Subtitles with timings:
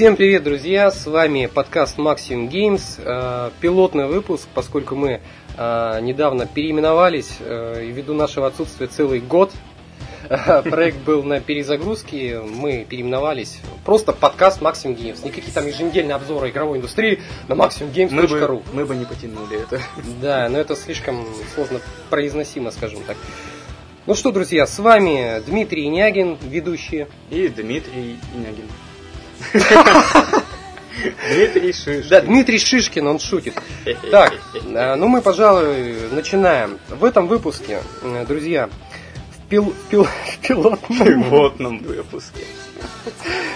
[0.00, 0.90] Всем привет, друзья!
[0.90, 5.20] С вами подкаст Maximum Games, э, пилотный выпуск, поскольку мы
[5.58, 9.52] э, недавно переименовались э, и ввиду нашего отсутствия целый год.
[10.26, 13.60] Проект был на перезагрузке, мы переименовались.
[13.84, 15.22] Просто подкаст Maximum Games.
[15.22, 18.08] Никакие там еженедельные обзоры игровой индустрии на maximumgames.ru.
[18.10, 19.82] Мы бы, мы бы не потянули это.
[20.22, 23.18] Да, но это слишком сложно произносимо, скажем так.
[24.06, 27.06] Ну что, друзья, с вами Дмитрий Инягин, ведущий.
[27.28, 28.64] И Дмитрий Инягин.
[31.28, 32.08] Дмитрий Шишкин.
[32.08, 33.54] Да, Дмитрий Шишкин, он шутит.
[34.10, 36.78] Так, э, ну мы, пожалуй, начинаем.
[36.88, 40.98] В этом выпуске, э, друзья, в, пил, пил, в пилотном...
[40.98, 42.44] пилотном выпуске.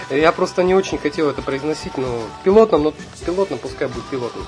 [0.09, 2.93] Я просто не очень хотел это произносить, но пилотном, но
[3.25, 4.45] пилотном пускай будет пилотным.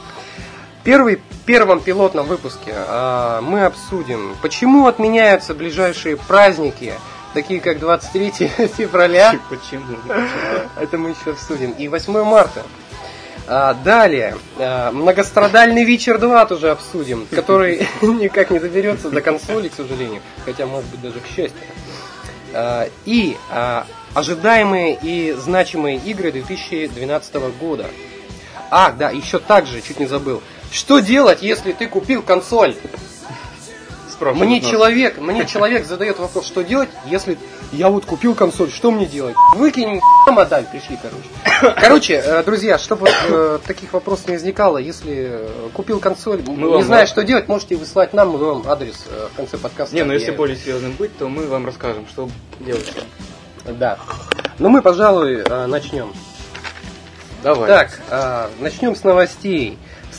[0.84, 6.94] Первый, первом пилотном выпуске а, мы обсудим, почему отменяются ближайшие праздники,
[7.38, 8.32] такие как 23
[8.78, 9.40] февраля.
[9.48, 9.96] Почему?
[10.76, 11.72] Это мы еще обсудим.
[11.74, 12.64] И 8 марта.
[13.48, 19.76] А, далее, а, многострадальный вечер 2 тоже обсудим, который никак не доберется до консоли, к
[19.76, 21.62] сожалению, хотя может быть даже к счастью.
[22.54, 27.86] А, и а, ожидаемые и значимые игры 2012 года.
[28.72, 30.42] А, да, еще также, чуть не забыл.
[30.72, 32.76] Что делать, если ты купил консоль?
[34.20, 37.38] Мне человек, мне человек задает вопрос, что делать, если
[37.72, 39.36] я вот купил консоль, что мне делать?
[39.56, 41.76] Выкинем модель, пришли, короче.
[41.82, 46.84] Короче, э, друзья, чтобы э, таких вопросов не возникало, если э, купил консоль, мы не
[46.84, 49.96] знаешь, что делать, можете выслать нам, мы вам адрес в конце подкаста.
[49.96, 52.92] Не, ну если более серьезным быть, то мы вам расскажем, что делать.
[53.66, 53.98] Да.
[54.60, 56.14] Ну мы, пожалуй, начнем.
[57.44, 57.68] Давай.
[57.68, 59.78] Так, начнем с новостей.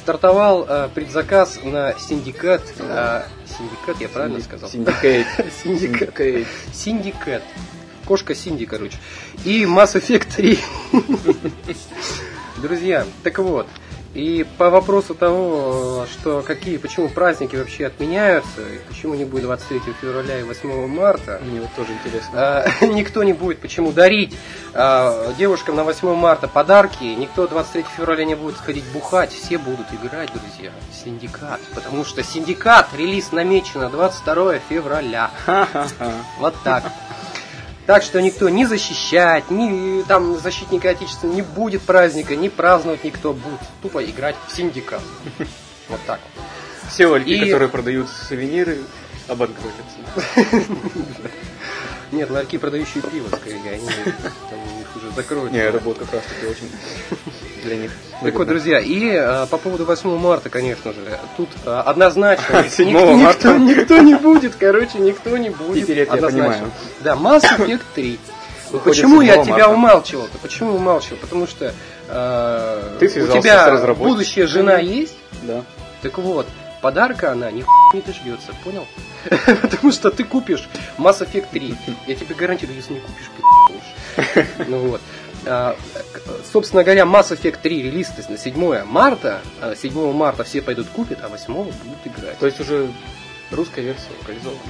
[0.09, 4.71] Стартовал предзаказ на Синдикат Синдикат, я правильно сказал?
[4.71, 5.27] Синдикат.
[5.63, 6.47] Синдикат.
[6.73, 7.43] Синдикат.
[8.07, 8.97] Кошка Синди, короче.
[9.45, 10.59] И Mass Effect 3.
[12.63, 13.67] Друзья, так вот,
[14.15, 19.81] и по вопросу того, что какие, почему праздники вообще отменяются, и почему не будет 23
[20.01, 22.31] февраля и 8 марта, мне вот тоже интересно.
[22.35, 24.35] А, никто не будет почему дарить
[24.75, 29.87] а, девушкам на 8 марта подарки, никто 23 февраля не будет сходить бухать, все будут
[29.93, 35.31] играть, друзья, синдикат, потому что синдикат, релиз намечен на 22 февраля.
[36.39, 36.85] Вот так.
[37.89, 43.33] Так что никто не защищать, ни там защитника Отечества не будет праздника, не праздновать никто
[43.33, 43.61] будет.
[43.81, 45.01] Тупо играть в синдикат.
[45.89, 46.21] Вот так.
[46.91, 47.41] Все ларьки, И...
[47.41, 48.81] которые продают сувениры,
[49.27, 49.97] обанкротятся.
[52.13, 53.89] Нет, ларьки, продающие пиво, скорее, они
[54.99, 55.53] уже закроют.
[55.53, 56.71] Не, это будет как раз таки очень
[57.65, 57.91] для них.
[58.23, 62.79] Так вот, друзья, и а, по поводу 8 марта, конечно же, тут а, однозначно ник-
[62.79, 65.85] никто, никто не будет, короче, никто не будет.
[65.85, 66.71] Теперь это я понимаю.
[67.01, 68.19] Да, Mass Effect 3.
[68.85, 70.39] Почему я тебя умалчивал-то?
[70.39, 71.17] Почему умалчивал?
[71.19, 71.73] Потому что
[72.09, 75.17] э, Ты у тебя будущая жена есть?
[75.43, 75.63] Да.
[76.03, 76.47] Так вот,
[76.81, 78.87] подарка она ни не дождется, понял?
[79.63, 81.75] Потому что ты купишь Mass Effect 3.
[82.07, 83.31] Я тебе гарантирую, если не купишь,
[84.67, 85.01] Ну вот.
[85.47, 85.77] А,
[86.53, 89.41] собственно говоря, Mass Effect 3 релиз на 7 марта.
[89.77, 91.73] 7 а марта все пойдут купят, а 8 будут
[92.05, 92.39] играть.
[92.39, 92.91] То есть уже
[93.51, 94.61] русская версия локализована.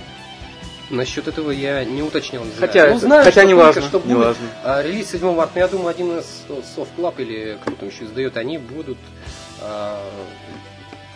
[0.90, 2.44] Насчет этого я не уточнил.
[2.44, 3.82] Не хотя ну, знаю, хотя не важно.
[3.82, 4.26] Что не будет.
[4.26, 4.46] важно.
[4.64, 8.04] А, релиз 7 марта, но я думаю, один из Soft Club или кто там еще
[8.04, 8.98] издает, они будут
[9.60, 10.00] а,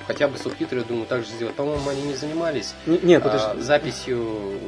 [0.06, 1.54] хотя бы субтитры, я думаю, также сделать.
[1.54, 4.58] По-моему, они не занимались Нет, а, записью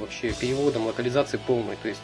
[0.00, 2.00] вообще переводом, локализацией полной, то есть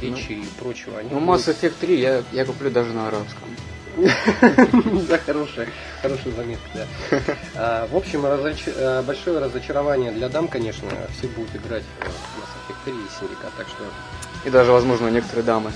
[0.00, 0.98] э, речи ну, и прочего.
[0.98, 3.48] Они ну, Mass Effect 3 я, я куплю даже на арабском.
[5.08, 5.68] Да, хорошая,
[6.02, 6.86] хорошая заметка, да.
[7.54, 12.84] А, в общем, э, большое разочарование для дам, конечно, все будут играть в Mass Effect
[12.84, 13.84] 3 и Синдикат, так что...
[14.44, 15.72] И даже, возможно, некоторые дамы.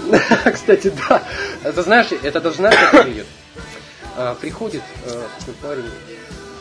[0.52, 1.22] Кстати, да.
[1.62, 3.26] Это знаешь, это даже знаешь, как выглядит?
[4.16, 5.26] А, приходит э,
[5.62, 5.90] парень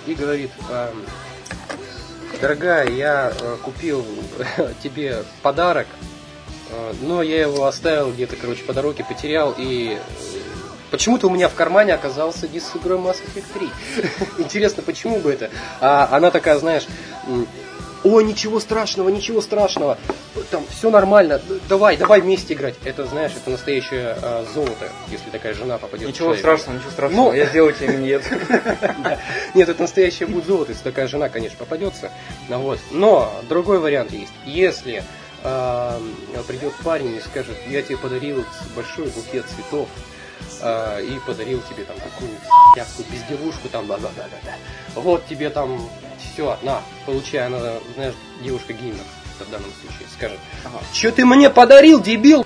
[0.06, 0.52] и говорит,
[2.44, 4.06] дорогая, я э, купил
[4.84, 5.88] тебе подарок,
[6.70, 9.98] э, но я его оставил где-то, короче, по дороге, потерял, и
[10.92, 13.70] почему-то у меня в кармане оказался диск с игрой Mass Effect 3.
[14.44, 15.50] Интересно, почему бы это?
[15.80, 16.86] А она такая, знаешь,
[18.04, 19.98] о, ничего страшного, ничего страшного,
[20.52, 22.76] там все нормально, давай, давай вместе играть.
[22.84, 26.08] Это, знаешь, это настоящее а, золото, если такая жена попадет.
[26.08, 27.34] Ничего страшного, ничего страшного, Но...
[27.34, 28.24] я сделаю тебе миньет.
[29.54, 32.12] Нет, это настоящее будет золото, если такая жена, конечно, попадется.
[32.50, 32.80] Ну вот.
[32.92, 34.34] Но другой вариант есть.
[34.46, 35.04] Если
[35.44, 36.02] а,
[36.48, 38.44] придет парень и скажет, я тебе подарил
[38.76, 39.90] большой букет цветов,
[40.62, 42.32] а, и подарил тебе там такую
[42.76, 44.54] пятку безделушку, там, да, да, да, да.
[44.96, 45.90] Вот тебе там
[46.20, 47.60] все, на, получай, она,
[47.96, 49.04] знаешь, девушка геймер
[49.40, 50.80] в данном случае скажет, ага.
[50.94, 52.46] что ты мне подарил, дебил?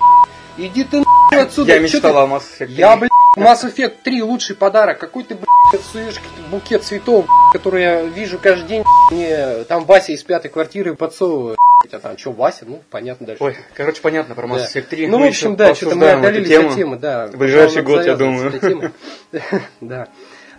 [0.56, 1.74] Иди ты что отсюда?
[1.74, 2.74] Я мечтал о Mass Effect 3.
[2.74, 4.98] Я, блядь, Mass Effect 3 лучший подарок.
[4.98, 6.20] Какой ты, блядь, суешь
[6.50, 8.84] букет цветов, который я вижу каждый день.
[9.10, 11.57] Мне там Вася из пятой квартиры подсовывает.
[11.84, 12.64] А там что, Вася?
[12.66, 13.42] Ну, понятно дальше.
[13.44, 14.66] Ой, короче, понятно про Mass.
[14.74, 15.06] Effect 3.
[15.06, 16.70] Ну, в общем, да, что-то мы отдалились тему.
[16.70, 17.28] от темы, да.
[17.28, 18.92] Ближайший год, я думаю.
[19.80, 20.08] Да.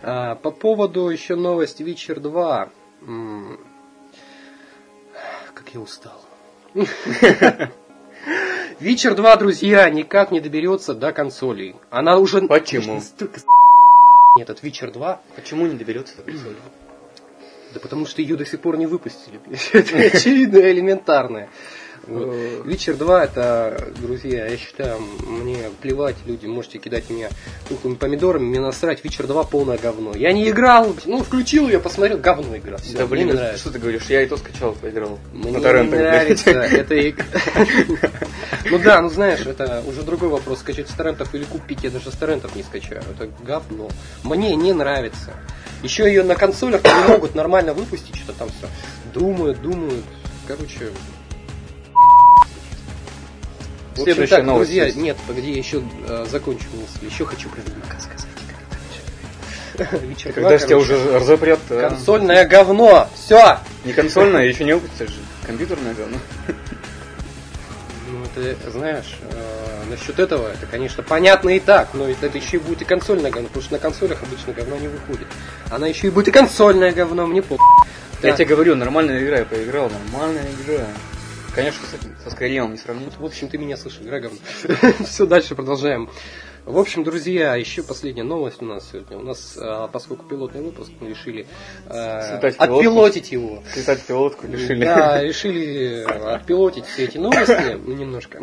[0.01, 2.69] А, По поводу еще новость Witcher 2.
[3.01, 3.60] М,
[5.54, 6.21] Как я устал.
[8.80, 11.75] Witcher 2, друзья, никак не доберется до консолей.
[11.89, 12.42] Она уже...
[12.44, 13.01] Почему?
[13.01, 13.42] Столько
[14.38, 15.21] Нет, от Witcher 2.
[15.36, 16.56] Почему не доберется до консоли?
[17.74, 19.39] Да потому что ее до сих пор не выпустили.
[19.74, 21.50] Это очевидно элементарное.
[22.10, 22.66] Вот.
[22.66, 27.30] Witcher 2 это, друзья, я считаю, мне плевать, люди, можете кидать меня
[27.68, 30.14] тухлыми помидорами, мне насрать, Witcher 2 полное говно.
[30.16, 32.78] Я не играл, ну, включил ее, посмотрел, говно игра.
[32.78, 33.62] Все, Да блин, мне не это нравится.
[33.62, 34.04] что ты говоришь?
[34.10, 35.20] Я и то скачал, поиграл.
[35.34, 36.52] Мне на не торрентах, нравится
[37.10, 37.26] игра.
[38.70, 42.12] Ну да, ну знаешь, это уже другой вопрос, скачать с торрентов или купить, я даже
[42.12, 43.90] с торрентов не скачаю, это говно.
[44.24, 45.32] Мне не нравится.
[45.84, 48.68] Еще ее на консолях не могут нормально выпустить, что там все.
[49.14, 50.04] Думают, думают.
[50.48, 50.90] Короче,
[54.04, 54.98] Следующая так, новость друзья, есть.
[54.98, 57.06] нет, погоди, я еще э, закончу мысль.
[57.06, 58.28] Еще хочу про Ведьмака сказать.
[60.01, 61.90] Вечер Когда же тебя уже разопрят а?
[61.90, 63.07] Консольное говно!
[63.16, 63.60] Все!
[63.86, 65.19] Не консольное, еще не выпустишь же.
[65.46, 66.18] Компьютерное говно.
[68.10, 72.60] Ну, это, знаешь, э, насчет этого, это, конечно, понятно и так, но это еще и
[72.60, 75.28] будет и консольное говно, потому что на консолях обычно говно не выходит.
[75.69, 77.57] Она еще и будет и консольное говно, мне по.
[78.22, 80.86] Я тебе говорю, нормальная игра, я поиграл, нормальная игра.
[81.54, 83.18] Конечно, с этим, со Скайримом не сравнить.
[83.18, 84.38] В общем, ты меня слышишь, говно.
[85.06, 86.10] Все, дальше продолжаем.
[86.66, 89.18] В общем, друзья, еще последняя новость у нас сегодня.
[89.18, 91.48] У нас, а, поскольку пилотный выпуск, мы решили
[91.88, 92.63] пилотку.
[92.63, 93.63] отпилотить его.
[93.74, 94.84] Слетать в пилотку решили.
[94.86, 98.42] Да, решили отпилотить все эти новости немножко.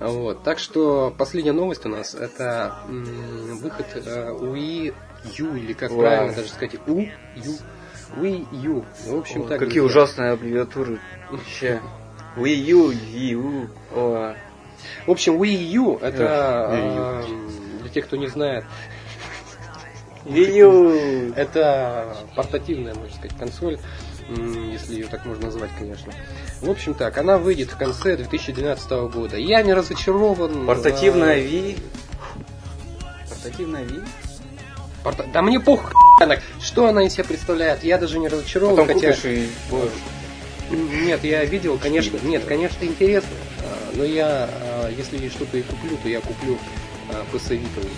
[0.00, 0.42] Вот.
[0.42, 4.94] Так что последняя новость у нас это м, выход э, Wii
[5.38, 6.00] U, или как Вау.
[6.00, 7.56] правильно даже сказать, У, Ю,
[8.16, 8.84] Wii U.
[9.06, 9.60] В общем, О, так.
[9.60, 9.84] Какие друзья.
[9.84, 10.98] ужасные аббревиатуры.
[11.30, 11.80] Вообще.
[12.36, 13.68] Wii U, Wii U.
[13.94, 14.34] О,
[15.06, 17.48] В общем, Wii U это Эх, Wii
[17.78, 18.64] э, для тех, кто не знает,
[20.24, 21.32] Wii U.
[21.34, 23.78] это портативная, можно сказать, консоль,
[24.72, 26.12] если ее так можно назвать, конечно.
[26.60, 29.36] В общем так, она выйдет в конце 2012 года.
[29.36, 30.66] Я не разочарован.
[30.66, 31.78] Портативная э, Wii.
[33.28, 34.04] Портативная Wii?
[35.04, 35.92] Порта- Да мне похуй,
[36.60, 37.84] что она из себя представляет.
[37.84, 39.12] Я даже не разочарован, Потом хотя...
[39.30, 39.90] и будешь.
[40.70, 43.30] Нет, я видел, конечно, нет, конечно, интересно.
[43.62, 46.58] а, Но я, а, если что-то и куплю, то я куплю
[47.10, 47.88] а, PS Vita.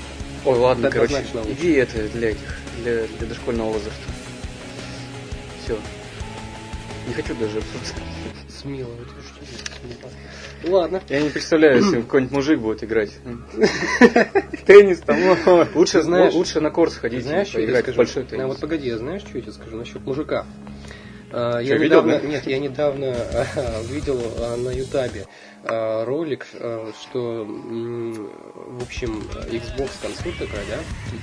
[0.44, 4.02] Ой, ладно, короче, иди это для этих, для, для дошкольного возраста.
[5.64, 5.78] Все.
[7.06, 8.02] Не хочу даже обсуждать.
[8.48, 10.70] Смело, это что.
[10.70, 11.02] Ладно.
[11.08, 13.12] Я не представляю, если какой-нибудь мужик будет играть.
[14.66, 15.16] Теннис там.
[15.74, 18.02] Лучше, Знаешь- лучше на корт сходить, Знаешь, что я скажу?
[18.32, 20.44] А, вот погоди, а знаешь, что я тебе скажу насчет мужика?
[21.30, 22.26] А, я Что, видел, недавно, да?
[22.26, 25.26] нет, я недавно а, видел а, на Ютабе
[25.64, 26.46] ролик,
[27.02, 30.78] что, в общем, Xbox консоль такая, да,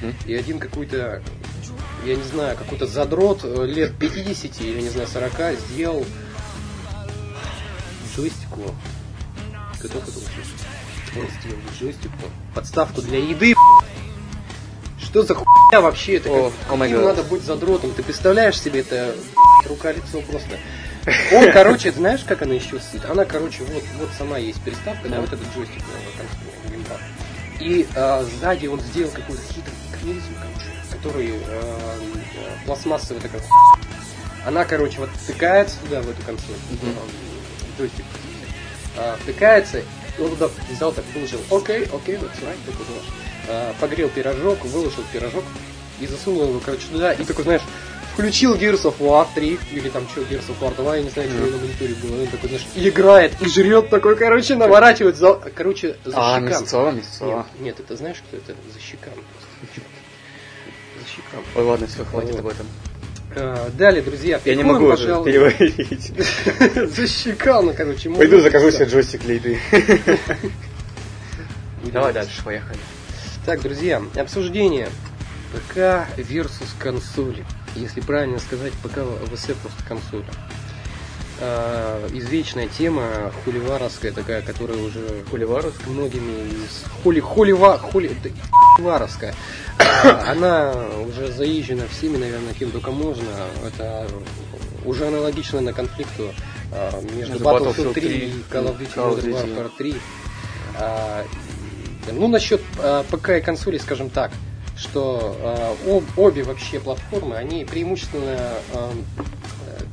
[0.07, 0.15] Мгм.
[0.27, 1.21] и один какой-то,
[2.05, 6.05] я не знаю, какой-то задрот э, лет 50 или, не знаю, 40 сделал
[8.15, 8.61] джойстику.
[9.81, 10.65] Готов это услышать?
[11.15, 12.13] Он сделал джойстику
[12.53, 13.55] подставку для еды.
[14.99, 16.15] Что за хуйня вообще?
[16.17, 17.05] Это как, каким гад.
[17.17, 17.91] надо быть задротом?
[17.91, 19.15] Ты представляешь себе это
[19.67, 20.57] рука-лицо просто.
[21.31, 23.05] Он, короче, знаешь, как она еще стоит?
[23.05, 25.83] Она, короче, вот, вот сама есть приставка, да, вот этот джойстик
[26.69, 26.99] геймпад.
[27.59, 33.41] И а, сзади он сделал какой-то хитрый механизм, короче, который а, а, пластмассовый такой.
[34.45, 38.05] Она, короче, вот втыкается туда, в эту консоль, а, джойстик,
[38.97, 43.09] а, втыкается, и он туда взял так, выложил, окей, окей, that's right, такой, знаешь,
[43.47, 45.43] а, погрел пирожок, выложил пирожок
[45.99, 47.61] и засунул его, короче, туда, и такой, знаешь,
[48.15, 51.29] включил Gears of War 3, или там что, Gears of War 2, я не знаю,
[51.29, 55.33] что на мониторе было, он такой, знаешь, и играет, и жрет такой, короче, наворачивает, за,
[55.53, 56.45] короче, за А, щекам.
[56.49, 57.45] мясцо, Нет, мясцо.
[57.59, 58.55] нет, это знаешь, кто это?
[58.73, 59.49] За щекам просто.
[61.01, 61.43] За щекам.
[61.55, 62.39] Ой, ладно, все, хватит Вот.
[62.39, 62.65] об этом.
[63.35, 66.13] А, далее, друзья, Я не могу уже переварить.
[66.95, 68.09] За щекам, ну, короче.
[68.09, 69.21] Пойду закажу себе джойстик.
[69.25, 69.59] Будем
[71.91, 72.29] Давай дальше.
[72.29, 72.79] дальше, поехали.
[73.45, 74.89] Так, друзья, обсуждение
[75.53, 75.77] ПК
[76.17, 77.45] versus консоли.
[77.75, 78.99] Если правильно сказать, ПК
[79.33, 80.25] ВС просто консоли.
[81.41, 85.73] А, извечная тема, хуливаровская такая, которая уже Хуливарус?
[85.85, 88.29] многими из хули хулива хули да,
[88.77, 89.35] хуливаровская.
[89.77, 90.73] А, Она
[91.05, 93.27] уже заезжена всеми, наверное, кем только можно.
[93.67, 94.07] Это
[94.85, 96.33] уже аналогично на конфликту
[96.71, 99.55] а, между Battlefield Battlefield 3 и 3 Call of Duty Modern.
[99.57, 99.95] Warfare 3.
[100.79, 101.25] А,
[102.13, 102.61] Ну, насчет
[103.11, 104.31] ПК и консолей, скажем так,
[104.77, 108.37] что э, об, обе вообще платформы, они преимущественно
[108.73, 108.91] э,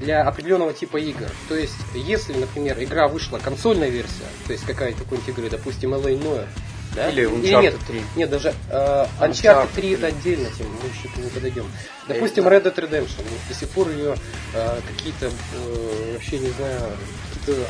[0.00, 1.30] для определенного типа игр.
[1.48, 6.20] То есть, если, например, игра вышла консольная версия, то есть какая-то какой-нибудь игры, допустим, LA
[6.20, 6.48] Noire,
[6.94, 7.08] да?
[7.08, 8.02] Или Uncharted нет, 3.
[8.16, 11.64] Нет, даже э, Uncharted Uncharted 3 это отдельно тем, мы еще к нему подойдем.
[12.06, 13.22] Допустим, Red Dead Redemption.
[13.22, 14.14] Вот До сих пор ее
[14.54, 16.80] э, какие-то, э, вообще не знаю,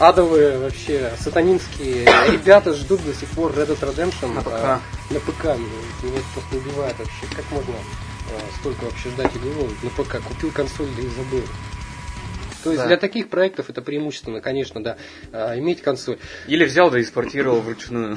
[0.00, 5.10] адовые вообще сатанинские ребята ждут до сих пор Red Dead Redemption На э, ПК.
[5.10, 5.44] на ПК.
[6.02, 7.26] Меня это просто убивает вообще.
[7.34, 10.20] Как можно э, столько вообще ждать игру на ПК?
[10.26, 11.42] Купил консоль, да и забыл.
[12.64, 12.88] То есть Да.
[12.88, 14.96] для таких проектов это преимущественно, конечно, да,
[15.32, 16.18] э, иметь консоль.
[16.46, 18.16] Или взял да экспортировал вручную.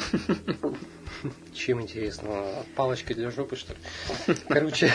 [1.54, 2.30] Чем интересно?
[2.76, 4.36] Палочкой для жопы, что ли?
[4.48, 4.94] Короче,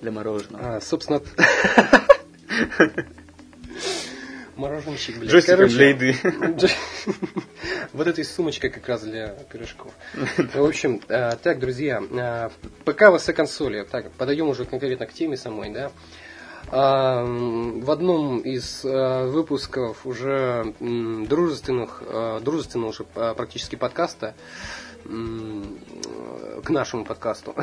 [0.00, 0.76] Для мороженого.
[0.76, 1.20] а, собственно...
[4.56, 5.30] Мороженщик, блядь.
[5.30, 6.16] Джойстиком Короче, для еды.
[7.92, 9.92] Вот этой сумочкой как раз для пирожков.
[10.36, 12.50] В общем, э, так, друзья, э,
[12.84, 13.86] ПК ВС консоли.
[13.90, 15.90] Так, подойдем уже конкретно к теме самой, да.
[16.70, 22.02] В одном из э, выпусков уже дружественных,
[22.42, 24.34] дружественного уже практически подкаста,
[25.04, 27.56] к нашему подкасту,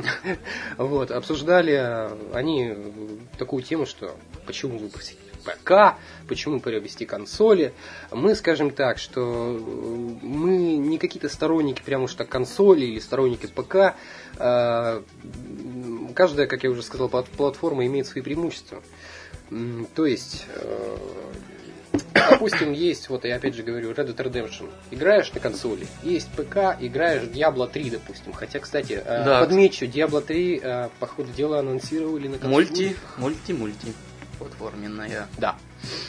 [0.78, 2.74] вот, обсуждали они
[3.38, 5.96] такую тему, что почему выпустить ПК,
[6.28, 7.72] почему приобрести консоли.
[8.10, 9.58] Мы скажем так, что э,
[10.22, 13.94] мы не какие-то сторонники прямо уж так консоли или сторонники ПК.
[14.38, 15.02] Э,
[16.14, 18.82] Каждая, как я уже сказал, плат- платформа имеет свои преимущества.
[19.94, 20.96] То есть, э,
[22.14, 24.70] допустим, есть, вот я опять же говорю, Red Dead Redemption.
[24.90, 28.32] Играешь на консоли, есть ПК, играешь Diablo 3, допустим.
[28.32, 29.40] Хотя, кстати, Да.
[29.40, 32.52] подмечу, Diablo 3, э, по ходу дела, анонсировали на консоли.
[32.64, 33.92] Мульти, мульти, мульти.
[34.42, 35.28] Платформенная.
[35.38, 35.56] Да.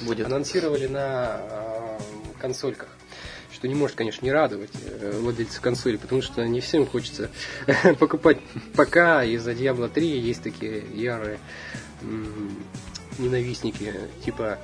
[0.01, 0.25] Будет.
[0.25, 1.99] Анонсировали на э,
[2.41, 2.89] консольках.
[3.53, 7.29] Что не может, конечно, не радовать э, владельцев консоли, потому что не всем хочется
[7.99, 8.39] покупать
[8.75, 8.97] ПК.
[9.25, 11.37] Из-за Diablo 3 есть такие ярые
[13.19, 13.93] ненавистники,
[14.25, 14.57] типа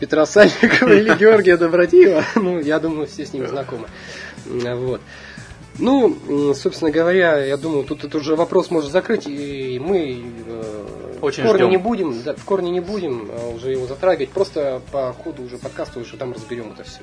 [0.00, 2.24] Петра Сальникова или Георгия Добродеева.
[2.34, 3.88] Ну, я думаю, все с ним знакомы.
[4.46, 5.00] М, Вот.
[5.78, 11.44] Ну, собственно говоря, я думаю, тут это уже вопрос можно закрыть, и мы э, Очень
[11.44, 11.70] в корне ждем.
[11.70, 15.58] не будем, да, в корне не будем э, уже его затрагивать, просто по ходу уже
[15.58, 17.00] подкаста уже там разберем это все.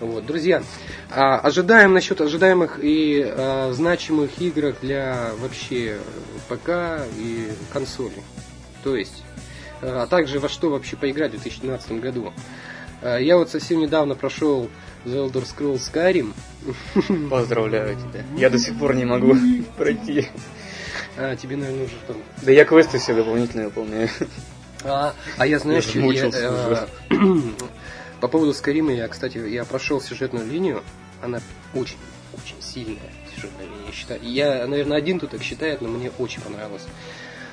[0.00, 0.62] Вот, друзья,
[1.10, 5.98] а, ожидаем насчет ожидаемых и а, значимых играх для вообще
[6.48, 8.22] ПК и консоли.
[8.84, 9.24] То есть,
[9.80, 12.32] а а также во что вообще поиграть в 2012 году.
[13.02, 14.68] А, Я вот совсем недавно прошел
[15.04, 16.34] The Elder Scrolls Skyrim.
[17.30, 18.24] Поздравляю тебя.
[18.36, 19.34] Я до сих пор не могу
[19.76, 20.28] пройти.
[21.16, 24.08] А, тебе, наверное, уже там Да я квесты все дополнительные выполняю.
[24.84, 26.86] А, а я знаешь, Я я, э,
[28.20, 30.82] по поводу Скарима, я, кстати, я прошел сюжетную линию,
[31.22, 31.40] она
[31.74, 31.96] очень,
[32.34, 34.20] очень сильная сюжетная линия, я считаю.
[34.22, 36.84] Я, наверное, один тут так считает, но мне очень понравилось.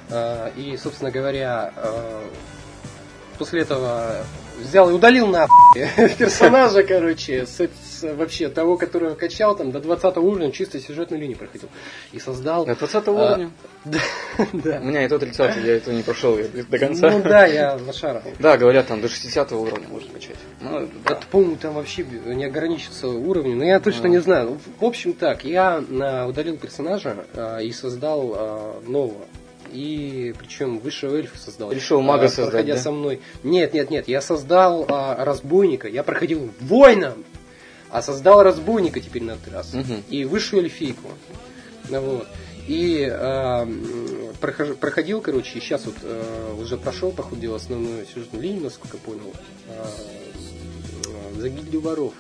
[0.10, 2.30] А, И, собственно говоря, а,
[3.38, 4.26] после этого
[4.60, 5.48] взял и удалил на
[6.18, 11.38] персонажа, короче, с, с вообще того, которого качал там до 20 уровня, чисто сюжетную линию
[11.38, 11.70] проходил.
[12.12, 12.66] И создал...
[12.66, 13.52] До 20 а, уровня.
[13.86, 14.00] Да,
[14.54, 14.80] да.
[14.82, 17.12] У меня это 30 я это не прошел я до конца.
[17.12, 18.24] Ну да, я лошара.
[18.40, 20.38] Да, говорят, там до 60 уровня можно качать.
[20.62, 21.20] Ну, да.
[21.30, 24.08] По-моему, там вообще не ограничится уровнем, но я точно А.
[24.08, 24.58] не знаю.
[24.80, 25.84] В общем так, я
[26.28, 29.26] удалил персонажа а, и создал а, нового.
[29.74, 31.72] И причем высшего эльфа создал.
[31.72, 32.80] Решил мага А, создать, Проходя да?
[32.82, 33.22] со мной.
[33.44, 37.26] Нет, нет, нет, я создал а, разбойника, я проходил воином,
[37.90, 39.74] а создал разбойника теперь на этот раз.
[39.74, 40.04] Мгм.
[40.10, 41.10] И высшую эльфийку.
[41.90, 42.28] Вот.
[42.68, 43.84] И а, м,
[44.40, 48.64] прохож- проходил, короче, и сейчас вот а, уже прошел, по ходу дела, основную сюжетную линию,
[48.64, 49.34] насколько понял,
[49.70, 49.88] а,
[51.08, 52.14] а, за гильдию воров.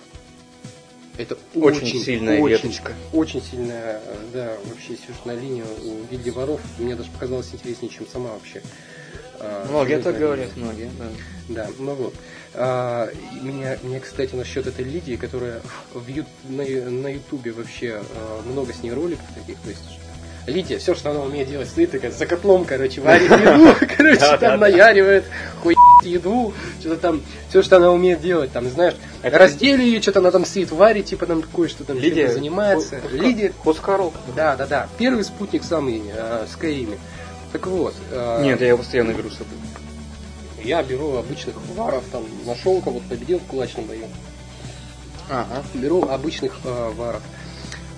[1.17, 2.93] Это Очень очень, сильная очень, веточка.
[3.11, 4.01] Очень сильная,
[4.33, 6.59] да, вообще сюжетная линия у гильдии воров.
[6.79, 8.61] Мне даже показалось интереснее, чем сама вообще.
[9.39, 11.05] а, Многие так говорят, многие, да.
[11.49, 12.15] Да, ну вот.
[12.55, 15.61] А, меня, мне, кстати, насчет этой Лидии, которая
[15.93, 19.81] в ю- на, на Ютубе вообще а, много с ней роликов таких, то есть
[20.45, 24.59] Лидия, все, что она умеет делать, стоит такая за котлом, короче, варит еду, короче, там
[24.59, 25.23] наяривает,
[25.61, 30.31] хуй еду, что-то там, все, что она умеет делать, там, знаешь, раздели ее, что-то она
[30.31, 33.01] там сидит, варит, типа там кое-что там Лидия занимается.
[33.11, 34.13] Лидия, Хоскарок.
[34.35, 36.97] да, да, да, первый спутник самый э, в Скайриме.
[37.53, 37.95] Так вот.
[38.11, 39.53] э, Нет, я его постоянно беру с собой.
[40.63, 44.07] я беру обычных варов, там, нашел кого-то, победил в кулачном бою.
[45.29, 45.63] Ага.
[45.73, 47.21] Беру обычных э, варов.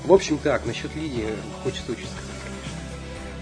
[0.04, 1.30] В общем так, насчет Лидии
[1.64, 2.25] хочется очень сказать, конечно.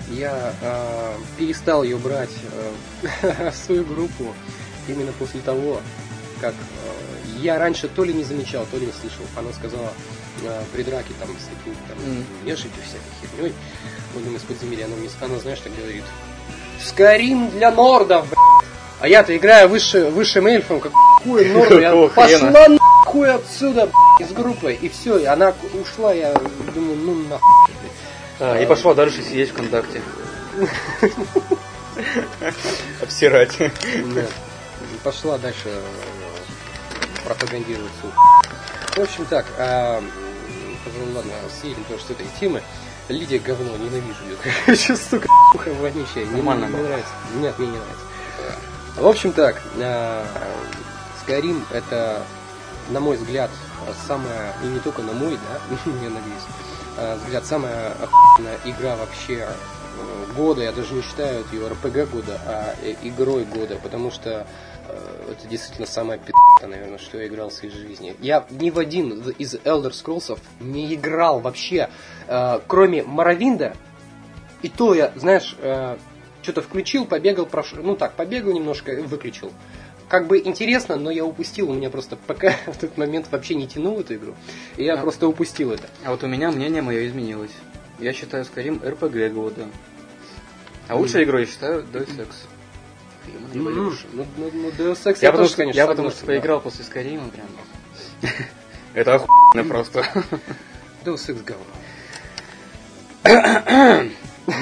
[0.10, 2.30] Я э, перестал ее брать
[3.22, 4.34] э, в свою группу
[4.88, 5.82] именно после того,
[6.42, 9.26] как э, я раньше то ли не замечал, то ли не слышал.
[9.36, 9.90] Она сказала,
[10.46, 12.26] а, при драке там с такими там Мгм.
[12.44, 13.54] вешайте всякой херней.
[14.14, 16.04] В одном из подземелий она мне, она, знаешь, так говорит.
[16.84, 18.40] Скарим для нордов, блядь.
[19.00, 24.36] А я-то играю выше, высшим эльфом, какой норд, я Какого пошла нахуй отсюда, блядь, из
[24.36, 24.74] группы.
[24.74, 26.34] И все, она ушла, я
[26.74, 27.73] думаю, ну нахуй.
[28.46, 30.02] А, и пошла дальше сидеть ВКонтакте.
[33.02, 33.58] Обсирать.
[33.58, 33.66] Да.
[34.22, 35.82] И Пошла дальше э,
[37.26, 38.12] пропагандировать суд.
[38.96, 40.04] В общем так, а,
[40.84, 41.32] пожалуй, ладно,
[41.62, 42.62] съедем тоже с этой темы.
[43.08, 44.36] Лидия говно, ненавижу ее.
[44.66, 46.26] Короче, сука, пуха вонючая.
[46.26, 46.82] Не- Нормально не, было.
[46.88, 47.12] нравится.
[47.36, 48.06] Нет, мне не нравится.
[48.98, 50.28] В общем так, а,
[51.26, 52.24] Skyrim это,
[52.90, 53.52] на мой взгляд,
[54.06, 55.62] самая, и не только на мой, да,
[56.04, 61.68] я надеюсь, а, взгляд, самая охуенная игра вообще э, года, я даже не считаю ее
[61.68, 64.46] РПГ года, а э, игрой года, потому что
[64.88, 68.16] э, это действительно самая пи***та, наверное, что я играл в своей жизни.
[68.20, 71.90] Я ни в один из Elder Scrolls не играл вообще,
[72.28, 73.76] э, кроме Моровинда,
[74.62, 75.58] и то я, знаешь,
[76.42, 77.74] что-то включил, побегал, прош...
[77.74, 79.52] ну так, побегал немножко, выключил.
[80.08, 83.68] Как бы интересно, но я упустил, у меня просто пока в тот момент вообще не
[83.68, 84.36] тянул эту игру,
[84.78, 84.98] и я А.
[84.98, 85.88] просто упустил это.
[86.04, 87.52] А вот у меня мнение мое изменилось.
[88.00, 89.68] Я считаю Skyrim RPG года.
[90.88, 92.28] А лучшей игрой я считаю Deus Ex.
[93.26, 96.22] Human Ну, ну, ну, ну, Deus Ex Я, я, потому тоже, конечно, я потому что
[96.22, 96.26] да.
[96.28, 97.48] поиграл после Skyrim прям.
[98.94, 100.00] Это охуенно просто.
[101.06, 101.66] Deus Ex говно.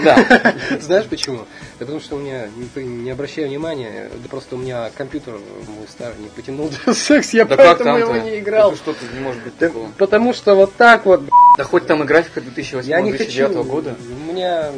[0.03, 0.55] Да.
[0.79, 1.47] Знаешь почему?
[1.81, 5.87] Да потому что у меня, не, не обращаю внимания, да просто у меня компьютер мой
[5.89, 8.75] старый не потянул Deus Ex, я Да поэтому его не играл.
[8.75, 9.89] Что тут не может быть Да такого?
[9.97, 11.23] потому что вот так вот,
[11.57, 12.39] Да хоть там и графика
[12.83, 13.31] я не хочу.
[13.31, 13.95] 2008-2009 года.
[14.27, 14.71] У меня,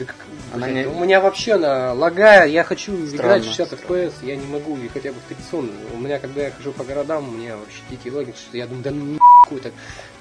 [0.00, 0.16] да как-
[0.52, 3.82] Она блин, не- у меня вообще она лагает, я хочу играть в 60 странно.
[4.00, 6.82] FPS, я не могу, и хотя бы в 30 У меня, когда я хожу по
[6.82, 9.72] городам, у меня вообще дикий лаги, что я думаю, да ну нахуй так,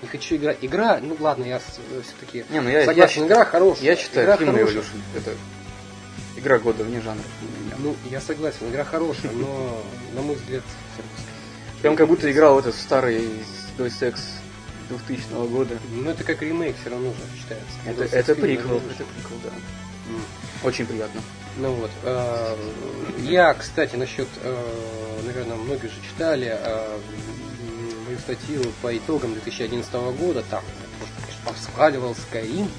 [0.03, 0.59] не хочу играть.
[0.61, 3.85] Игра, ну ладно, я все-таки Не, ну я, я, согласен, считаю- игра хорошая.
[3.85, 4.65] я считаю игра хорошая.
[4.67, 5.01] Revolution.
[5.15, 5.31] Это
[6.47, 7.23] игра года вне жанра.
[7.79, 9.83] Ну, я согласен, игра хорошая, но,
[10.13, 10.63] на мой взгляд,
[11.81, 13.21] Прям как будто играл в этот старый
[13.77, 14.19] Deus Ex
[14.89, 15.77] 2000 года.
[15.91, 17.67] ну это как ремейк все равно же считается.
[17.85, 19.51] Это, Deus это приквел, это приквел, да.
[20.63, 21.21] Очень приятно.
[21.57, 21.91] Ну вот.
[22.03, 22.55] э,
[23.19, 24.27] Я, кстати, насчет,
[25.25, 26.97] наверное, многие же читали э,
[28.05, 32.69] мою статью по итогам 2011 года, там я просто, конечно, повсхваливал Skyrim.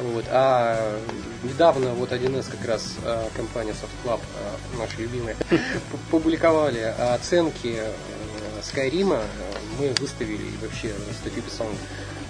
[0.00, 0.24] Вот.
[0.28, 0.98] А
[1.44, 5.36] недавно вот 1С как раз э, компания Soft Club, э, наши любимые,
[6.10, 6.80] публиковали
[7.14, 7.92] оценки э,
[8.62, 9.20] Skyrim.
[9.78, 11.66] Мы выставили вообще статью писал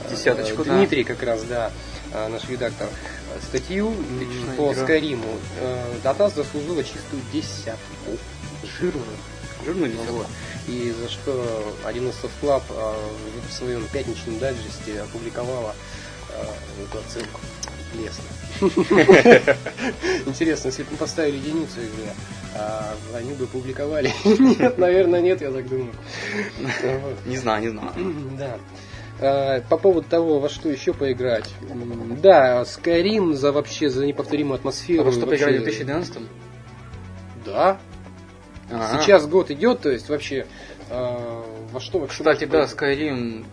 [0.06, 0.74] э, Десяточку, да.
[0.76, 1.70] Дмитрий как раз, да,
[2.12, 4.82] э, наш редактор, э, статью Отличная по игра.
[4.84, 5.38] Скайриму.
[5.60, 8.18] Э, Датас заслужила чистую десятку.
[8.78, 9.06] Жирную.
[9.64, 10.14] Жирную Ну десятку.
[10.18, 10.26] вот.
[10.68, 12.94] И за что один из Club э,
[13.48, 16.01] в своем пятничном дайджесте опубликовала э,
[16.82, 17.40] эту оценку.
[17.94, 18.24] Лестно.
[20.26, 22.12] Интересно, если бы мы поставили единицу игре,
[22.54, 24.12] а они бы публиковали.
[24.24, 25.92] Нет, наверное, нет, я так думаю.
[27.26, 27.90] Не знаю, не знаю.
[28.38, 28.58] Да.
[29.18, 31.50] Э, По поводу того, во что еще поиграть.
[32.22, 35.04] Да, Skyrim за вообще за неповторимую А атмосферу.
[35.04, 36.18] вы что, вообще- поиграли в 2012
[37.44, 37.78] Да.
[38.70, 39.00] Ага.
[39.02, 40.46] Сейчас год идет, то есть вообще
[40.88, 41.42] э,
[41.72, 42.18] во что вообще.
[42.18, 43.44] Кстати, да, Skyrim,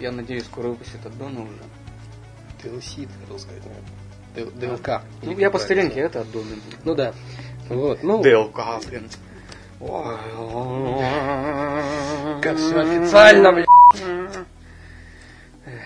[0.00, 1.52] я надеюсь, скоро выпустят аддона уже.
[2.66, 3.62] DLC, ты хотел сказать,
[4.34, 4.76] наверное.
[4.76, 5.02] ДЛК.
[5.22, 6.56] Ну, я по старинке, это называется.
[6.84, 7.14] Ну да.
[7.68, 9.08] Вот, ну, ДЛК, блин.
[12.42, 13.66] как все официально, блядь.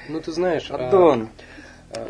[0.08, 1.30] Ну ты знаешь, Аддон.
[1.92, 2.06] а,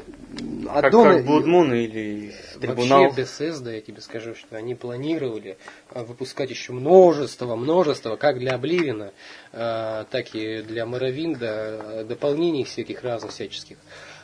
[0.80, 3.04] Как, аддоны- как Moon или Трибунал.
[3.04, 5.56] Вообще Bethesda, я тебе скажу, что они планировали
[5.90, 9.12] а, выпускать еще множество, множество, как для Обливина,
[9.52, 13.78] а, так и для Моровинда, а, дополнений всяких разных всяческих,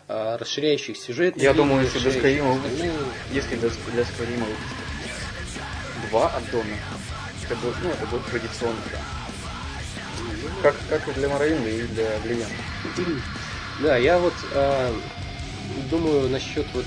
[0.09, 1.37] а, расширяющих сюжет.
[1.37, 2.92] Я думаю, если расширяющих Skyrim остальные.
[3.33, 4.05] Если для, для
[4.45, 6.77] выпустят два аддона,
[7.45, 8.77] это будет, ну, это будет традиционно.
[10.62, 12.49] Как, как и для Моровинда и для Оblivion.
[13.79, 14.90] Да, я вот а,
[15.90, 16.87] думаю насчет вот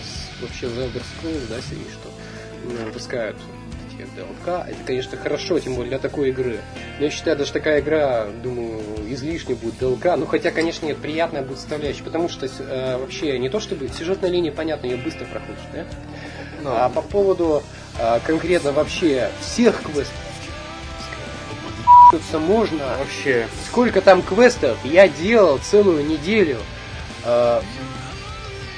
[0.00, 3.36] с- вообще The Elder Scrolls, да, Сергей, что выпускают
[4.00, 4.70] эти DLC.
[4.70, 6.58] Это, конечно, хорошо, тем более для такой игры.
[6.98, 10.16] Но я считаю, даже такая игра, думаю, излишне будет DLC.
[10.16, 14.30] Ну, хотя, конечно, нет, приятная будет составляющая, потому что э, вообще не то чтобы сюжетная
[14.30, 15.84] линия, понятно, ее быстро проходишь, да?
[16.64, 17.62] А по поводу
[18.00, 20.12] а, конкретно вообще всех квестов,
[22.12, 26.58] ебаться можно Вообще, Сколько там квестов я делал целую неделю.
[27.24, 27.60] э,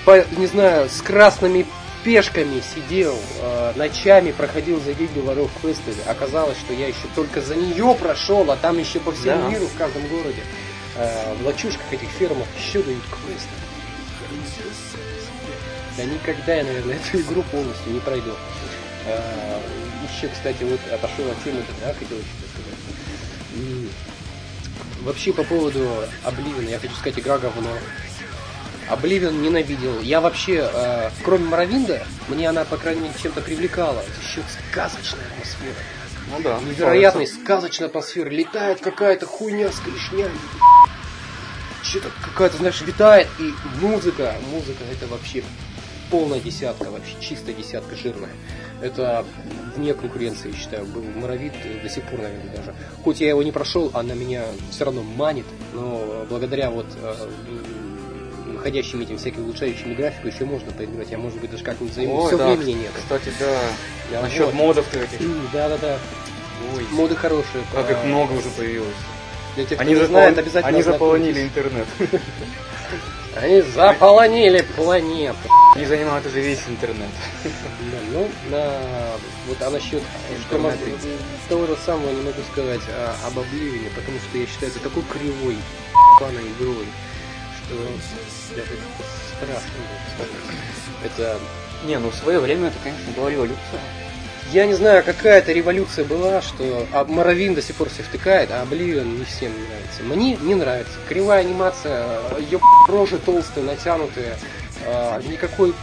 [0.05, 1.67] по, не знаю, с красными
[2.05, 5.93] пешками сидел, э, ночами проходил за гильдию воров квесты.
[6.07, 9.49] Оказалось, что я еще только за нее прошел, а там еще по всему Да.
[9.51, 10.43] миру, в каждом городе.
[10.97, 13.49] э, в лачушках этих фермах еще дают квесты.
[15.97, 18.33] Да никогда я, наверное, эту игру полностью не пройду.
[19.07, 19.61] А,
[20.13, 23.91] еще, кстати, вот отошел от темы, да, хотел еще сказать.
[25.03, 25.89] Вообще по поводу
[26.25, 27.71] Обливина, я хочу сказать, игра говно.
[28.91, 30.01] Обливин ненавидел.
[30.01, 34.01] Я вообще, э, кроме Моровинда, мне она, по крайней мере, чем-то привлекала.
[34.01, 35.75] Это еще сказочная атмосфера.
[36.31, 36.59] Ну да.
[36.61, 38.29] Невероятная сказочная атмосфера.
[38.29, 40.37] Летает какая-то хуйня с клешнями.
[41.85, 43.29] Что-то какая-то, знаешь, летает.
[43.39, 44.35] И музыка.
[44.51, 45.45] Музыка это вообще
[46.11, 48.33] полная десятка, вообще чистая десятка жирная.
[48.83, 49.25] Это
[49.77, 52.75] вне конкуренции, я считаю, был Моровид э, до сих пор, наверное, даже.
[53.05, 57.15] Хоть я его не прошел, она меня все равно манит, но благодаря вот э,
[58.61, 61.11] м, выходящим этим всяким улучшающим графику еще можно поиграть.
[61.11, 62.29] Я, может быть, даже как-нибудь займусь.
[62.29, 62.91] Все да, времени нет.
[62.95, 63.59] Кстати, да.
[64.13, 64.55] Я Насчет вот.
[64.55, 65.51] модов-то этих.
[65.53, 65.99] Да-да-да.
[66.77, 67.65] Ой, Моды хорошие.
[67.73, 68.89] как А, их много уже появилось.
[69.57, 71.87] Для тех, кто Они, не запол- знает, обязательно они заполонили интернет.
[73.37, 75.39] Они заполонили планету.
[75.77, 77.09] Они занимают уже весь интернет.
[77.45, 78.73] Да, ну, на,
[79.47, 80.03] вот, а насчет
[80.49, 80.75] что могу-
[81.49, 85.05] того же самого не могу сказать а, об Обливине, потому что я считаю это такой
[85.05, 85.57] кривой
[86.19, 86.87] паной игрой,
[89.37, 89.71] страшно.
[91.05, 91.39] Это
[91.87, 93.81] Не, ну в свое время это, конечно, была революция.
[94.53, 98.63] я не знаю, какая-то революция была, что а, Моровин до сих пор всех втыкает, а
[98.63, 100.03] Обливион не всем нравится.
[100.03, 100.93] Мне не нравится.
[101.09, 104.37] Кривая анимация, ёб рожи толстые, натянутые,
[104.87, 105.75] а, никакой...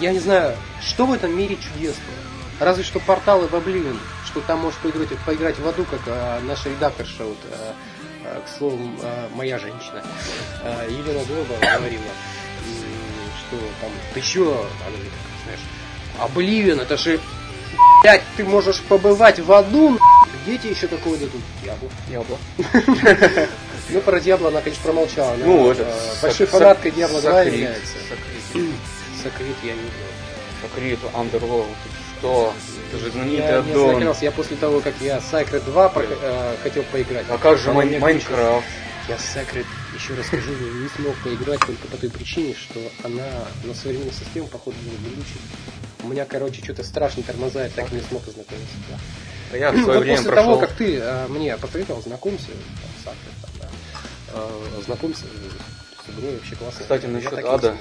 [0.00, 2.18] Я не знаю, что в этом мире чудесного?
[2.58, 6.68] Разве что порталы в Обливион, что там можешь поиграть, поиграть в аду, как а, наша
[6.68, 7.74] редакторша, вот, а,
[8.40, 10.02] к слову, а, моя женщина,
[10.62, 12.04] а, Елена Глоба говорила,
[13.38, 15.60] что там, ты чё, она так, знаешь,
[16.18, 17.20] Обливион, это же
[18.02, 19.98] Блять, ты можешь побывать в аду,
[20.42, 21.40] где тебе еще такое дадут?
[21.62, 21.88] Диабло.
[22.10, 22.38] Ябло.
[23.90, 25.36] Ну, про Diablo она, конечно, промолчала.
[25.36, 25.82] Ну, это...
[25.82, 27.92] сак- большой фанаткой Diablo 2, Sacred, является.
[28.08, 28.70] Sacred.
[29.22, 30.12] Sacred я не знаю.
[30.62, 31.66] Sacred, Underworld.
[32.18, 32.54] Что?
[32.92, 33.94] Это же знаменитый Я не аддон.
[33.94, 37.24] заклялся, я после того, как я Sacred 2 про- э, хотел поиграть.
[37.30, 38.66] А как же Mine- Minecraft?
[39.08, 43.24] Я Sacred, еще раз скажу, не смог поиграть только по той причине, что она
[43.64, 45.40] на современных системах, походу, не глючит.
[46.02, 48.76] У меня, короче, что-то страшно тормозает, так и не смог ознакомиться.
[48.90, 48.98] Да.
[49.52, 50.50] А Я в свое время после прошел.
[50.50, 53.68] того, как ты э, мне посоветовал, знакомься там, Sacred, там, да.
[54.34, 56.80] Э, знакомься с игрой, вообще классно.
[56.82, 57.76] Кстати, Я насчет ада.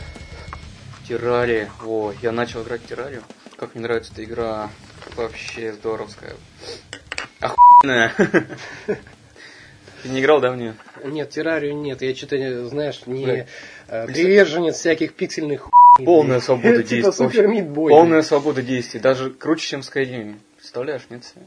[1.07, 1.69] Террария.
[1.83, 3.23] О, я начал играть в Террарию.
[3.57, 4.69] Как мне нравится эта игра.
[5.15, 6.33] Вообще здоровская.
[7.39, 8.13] Охуенная.
[10.03, 10.75] Ты не играл, да, в нее?
[11.03, 12.01] Нет, террарию нет.
[12.01, 13.45] Я что-то, знаешь, не
[13.87, 16.05] э, приверженец всяких пиксельных хуй.
[16.05, 17.73] Полная свобода Типа действий.
[17.89, 18.99] Полная свобода действий.
[18.99, 20.39] Даже круче, чем Skyrim.
[20.57, 21.23] Представляешь, нет?
[21.23, 21.43] себе?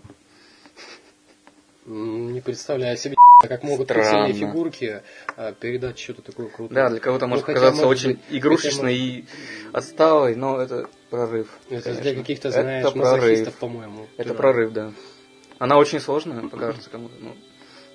[1.87, 4.27] Не представляю себе, как могут Странно.
[4.29, 5.03] пиксельные фигурки
[5.37, 6.75] э, передать что-то такое крутое.
[6.75, 9.25] Да, для кого-то может Ну, казаться может очень игрушечной и
[9.73, 11.49] отсталой, но это прорыв.
[11.71, 12.21] Это для конечно.
[12.23, 12.97] каких-то, Это знаешь, прорыв.
[13.23, 14.07] мазохистов, по-моему.
[14.17, 14.35] Это Да.
[14.35, 14.93] прорыв, да.
[15.59, 17.15] Она очень сложная, покажется кому-то.
[17.21, 17.35] Ну,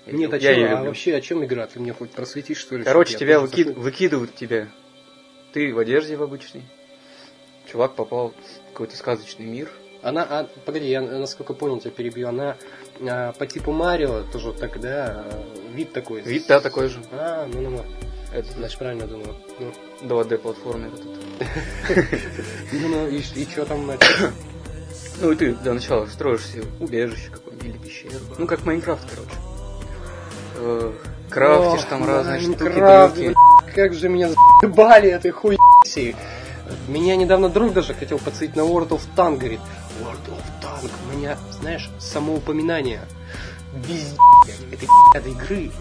[0.08, 0.86] Нет, а, я чё, ее а люблю.
[0.88, 1.68] вообще о чем игра?
[1.68, 2.84] Ты мне хоть просветишь, что ли?
[2.84, 3.82] Короче, тебя тоже выки- зашел?
[3.82, 4.70] выкидывают тебя.
[5.54, 6.64] Ты в одежде в обычной.
[7.70, 9.70] Чувак попал в какой-то сказочный мир.
[10.02, 12.30] Она, а, погоди, я насколько понял, тебя перебью.
[12.30, 12.56] Она
[13.02, 15.44] а, по типу Марио, тоже вот так, да, а,
[15.76, 16.22] вид такой.
[16.22, 17.02] Вид, да, такой же.
[17.12, 17.84] А, ну, ну, ну.
[18.32, 19.36] Это Значит, правильно думаю.
[19.60, 21.06] Ну, 2D платформер этот.
[22.74, 23.90] ну, ну и, что там?
[23.90, 24.06] это?
[25.22, 28.14] Ну и ты для начала строишь себе убежище какое-нибудь или пещеру.
[28.38, 29.36] Ну как Майнкрафт, короче.
[30.56, 30.94] Э,
[31.30, 33.34] Крафтишь там разные штуки,
[33.74, 36.16] Как же меня заебали этой хуйси.
[36.88, 39.60] Меня недавно друг даже хотел подсадить на World of Tank, говорит,
[40.02, 43.02] World of Tank, у меня, знаешь, само упоминание
[43.74, 44.18] везде
[44.72, 45.72] этой этой игры,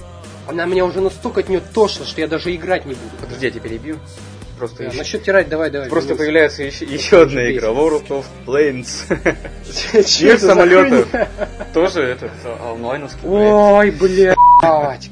[0.49, 3.17] она меня уже настолько от нее тошно, что я даже играть не буду.
[3.21, 3.99] Подожди, я тебя перебью.
[4.59, 5.89] Просто Да, еще- насчет тирать, давай, давай.
[5.89, 6.25] Просто вернемся.
[6.25, 7.59] появляется еще, еще одна Бейся.
[7.59, 10.25] игра, World of Planes.
[10.25, 11.09] Мир самолетов.
[11.73, 13.21] Тоже этот онлайновский.
[13.29, 14.37] Ой, блядь.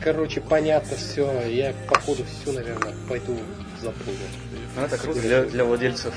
[0.03, 1.31] Короче, понятно все.
[1.47, 3.39] Я, походу, все, наверное, пойду
[3.81, 4.19] запомню.
[4.75, 6.13] Ну это круто для, для владельцев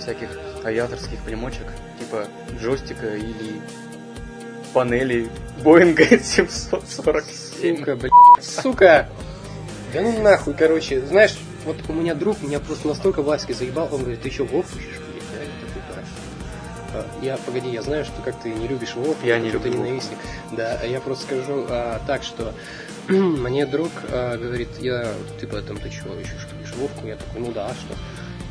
[0.00, 0.28] всяких
[0.64, 1.66] авиаторских примочек,
[2.00, 2.26] типа
[2.60, 3.60] джойстика или
[4.72, 5.28] панели
[5.62, 7.76] Боинга 747.
[7.78, 8.12] Сука, блядь.
[8.40, 9.08] Сука.
[9.92, 11.00] Да ну нахуй, короче.
[11.04, 14.66] Знаешь, вот у меня друг меня просто настолько Васьки заебал, он говорит, ты еще Вов
[14.76, 15.22] ищешь, блядь?
[15.32, 17.26] Да, я такой, да.
[17.26, 19.80] Я, погоди, я знаю, что как ты не любишь Вов, Я не что ты люблю
[19.80, 19.88] Вов.
[19.88, 20.18] ненавистник.
[20.52, 22.54] Да, а я просто скажу а, так, что
[23.08, 27.06] мне друг а, говорит, я, типа, там, ты что, ищешь, ищешь Вовку?
[27.06, 27.94] Я такой, ну да, а что?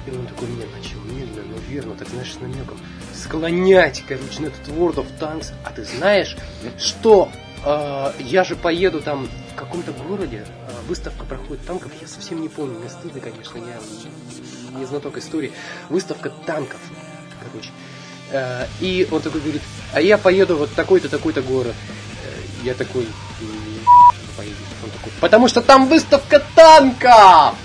[0.08, 2.78] И он такой мне начал медленно, но верно, так знаешь, с намеком
[3.14, 5.52] склонять, короче, на этот World of Tanks.
[5.64, 6.36] А ты знаешь,
[6.80, 7.30] что
[7.64, 12.50] э, я же поеду там в каком-то городе а, выставка проходит танков, я совсем не
[12.50, 15.52] помню, мне стыдно, конечно, я не знаток истории.
[15.90, 16.80] Выставка танков,
[17.44, 17.70] короче.
[18.32, 19.62] Э, И он такой говорит,
[19.94, 21.76] а я поеду вот такой-то, такой-то город.
[22.26, 23.08] Э, Я такой, «М,
[24.38, 24.56] поедешь.
[24.84, 27.56] Он такой, потому что там выставка танков!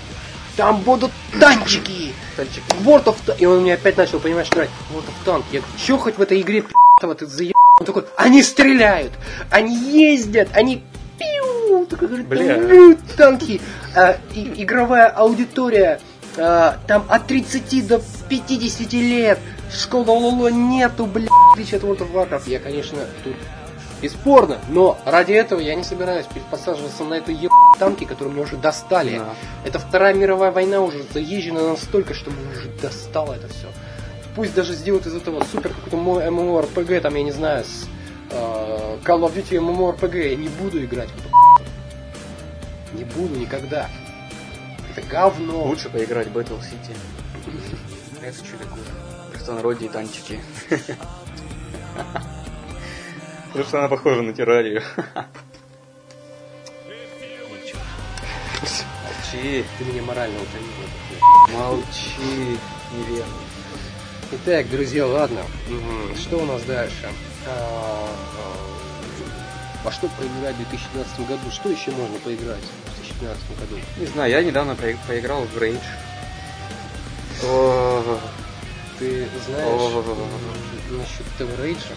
[0.57, 2.13] Там будут танчики!
[2.35, 2.63] Танчик.
[2.83, 3.37] World of Tanks.
[3.37, 5.43] И он мне опять начал, понимаешь, играть World of Tanks.
[5.51, 7.53] Я говорю, что хоть в этой игре пи***того ты заеб...
[7.79, 9.13] Он такой, они стреляют,
[9.51, 10.83] они ездят, они
[11.19, 11.85] пиу.
[11.85, 12.55] Такой говорит, Бля.
[12.55, 13.61] «Там будут танки.
[13.95, 16.01] А, и- игровая аудитория
[16.37, 19.39] а, там от 30 до 50 лет.
[19.71, 22.49] Школа Лоло нету, блядь, в отличие от World of Warcraft.
[22.49, 23.35] Я, конечно, тут
[24.01, 27.51] бесспорно, но ради этого я не собираюсь перепосаживаться на эту еб...
[27.79, 29.17] танки, которые мне уже достали.
[29.17, 29.33] Да.
[29.65, 33.67] Это Вторая мировая война уже заезжена настолько, что мне уже достало это все.
[34.35, 37.87] Пусть даже сделают из этого супер какой-то мой MMORPG, там, я не знаю, с
[38.31, 43.89] э, Call of Duty MMORPG, я не буду играть в эту Не буду никогда.
[44.95, 45.63] Это говно.
[45.63, 46.95] Лучше поиграть в Battle City.
[48.21, 48.83] Это что такое?
[49.31, 50.39] Простонародье и танчики.
[53.57, 54.83] Потому что она похожа на террарию.
[59.03, 61.57] Молчи, Ты меня морально утомил.
[61.59, 62.57] молчи,
[62.93, 63.33] неверно.
[64.33, 65.41] Итак, друзья, ладно.
[66.15, 67.09] Что у нас дальше?
[67.47, 71.51] А, а, Во что проиграть в 2012 году?
[71.51, 73.81] Что еще можно поиграть в 2012 году?
[73.97, 75.79] Не знаю, я недавно по- поиграл в Rage.
[77.43, 78.19] О,
[78.99, 80.03] Ты знаешь О.
[80.91, 81.95] насчет этого рейджа?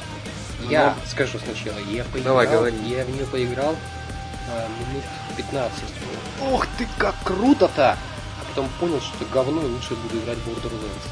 [0.69, 2.77] Я скажу сначала, я поиграл, Давай, говори.
[2.87, 3.77] я в нее поиграл
[4.53, 5.05] а, минут
[5.37, 5.73] 15.
[6.53, 7.93] Ох ты, как круто-то!
[8.41, 11.07] А потом понял, что говно, лучше буду играть Borderlands.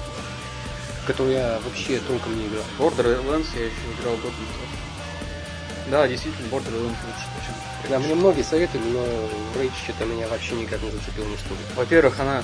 [1.02, 2.64] В которую я вообще толком не играл.
[2.78, 4.68] Borderlands я еще играл год назад.
[5.90, 7.90] Да, действительно, Borderlands лучше, чем Rage.
[7.90, 9.06] Да, мне многие советовали, но
[9.60, 11.62] Рейдж что-то меня вообще никак не зацепил столько.
[11.76, 12.42] Во-первых, она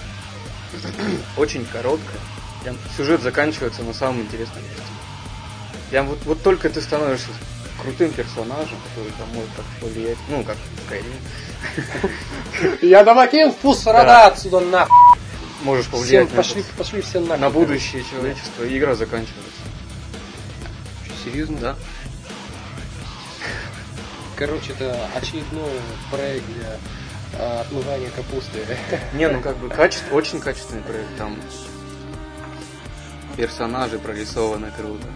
[1.36, 2.20] очень короткая.
[2.62, 4.82] Прям сюжет заканчивается на самом интересном месте.
[5.90, 7.28] Прям вот, вот только ты становишься
[7.80, 10.56] крутым персонажем, который там может как повлиять, ну, как
[10.88, 12.08] Skyrim,
[12.82, 14.26] Я давай фус Да.
[14.28, 14.94] отсюда нахуй!
[15.62, 17.38] можешь Всем повлиять на, пошли, пошли все нахуй.
[17.38, 19.60] на будущее человечества, и игра заканчивается.
[21.24, 21.58] Серьезно?
[21.58, 21.76] Да?
[24.36, 25.70] Короче, это очередной
[26.10, 26.76] проект для
[27.38, 28.58] а, отмывания капусты.
[29.14, 31.38] Не, ну как бы качество, очень качественный проект, там
[33.36, 35.06] персонажи прорисованы круто.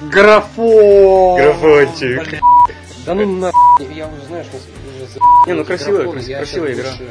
[0.10, 1.36] Графон!
[1.40, 2.40] Графончик.
[3.04, 5.20] Да ну на я уже, знаешь, уже за...
[5.46, 6.88] Не, ну красивая, графон, красивая игра.
[6.90, 7.08] больше,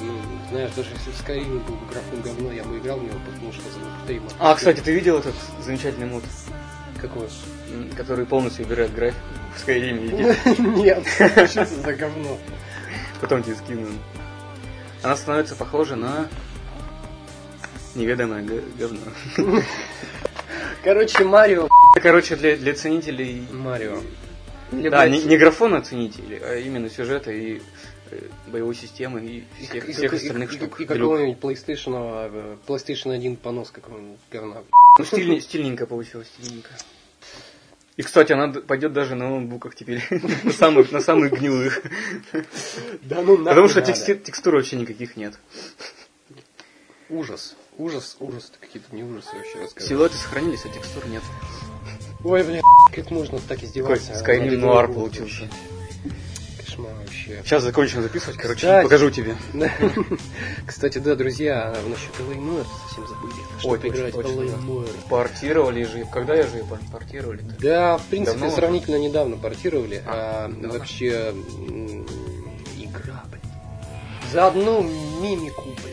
[0.00, 0.12] ну,
[0.50, 3.52] знаешь, даже если в Скайриме был бы графон говно, я бы играл в него, потому
[3.52, 4.28] что за стрима.
[4.38, 6.22] А, кстати, ты видел этот замечательный мод,
[7.00, 7.28] Какой?
[7.96, 9.20] который полностью убирает графику
[9.56, 10.06] в Skyrim?
[10.06, 10.62] Иди.
[10.82, 11.04] Нет,
[11.50, 12.38] что за говно?
[13.20, 13.88] Потом тебе скину.
[15.02, 16.28] Она становится похожа на
[17.94, 18.42] неведомое
[18.78, 19.00] говно.
[20.84, 21.68] Короче, Марио...
[22.02, 23.46] Короче, для, для ценителей...
[23.52, 24.00] Марио.
[24.72, 27.60] Да, не, не графона ценителей, а именно сюжета и
[28.10, 30.80] э, боевой системы и всех, И- всех и- остальных и- штук.
[30.80, 30.98] И Дрюк.
[30.98, 31.92] какого-нибудь PlayStation,
[32.32, 34.62] э, PlayStation 1 понос какого-нибудь говна.
[34.98, 36.70] Ну, стильней- стильненько получилось, стильненько.
[37.98, 40.02] И, кстати, она пойдет даже на ноутбуках теперь.
[40.42, 41.82] на, самых, на самых гнилых.
[43.02, 45.38] Да ну Потому что текстур вообще никаких нет.
[47.10, 47.54] Ужас.
[47.78, 48.52] Ужас, ужас.
[48.60, 49.88] Какие-то не ужасы вообще рассказывать.
[49.88, 51.22] Силуэты сохранились, а текстур нет.
[52.24, 52.62] Ой, блин,
[52.94, 54.12] как можно так издеваться?
[54.24, 55.48] Ради нуар получился.
[56.64, 57.40] Кошмар вообще.
[57.44, 58.84] Сейчас закончим записывать, короче, Кстати.
[58.84, 59.36] покажу тебе.
[60.66, 63.32] Кстати, да, друзья, насчет LA Noir совсем забыли.
[63.58, 64.20] Что точно,
[64.60, 64.90] Noir.
[65.08, 66.06] Портировали же.
[66.12, 67.56] Когда я же ее пор- портировали-то?
[67.58, 70.02] Да, в принципе, сравнительно недавно портировали.
[70.06, 70.68] А, А, да.
[70.68, 71.34] вообще,
[72.78, 73.42] игра, блин.
[74.30, 75.91] За одну мимику, блин.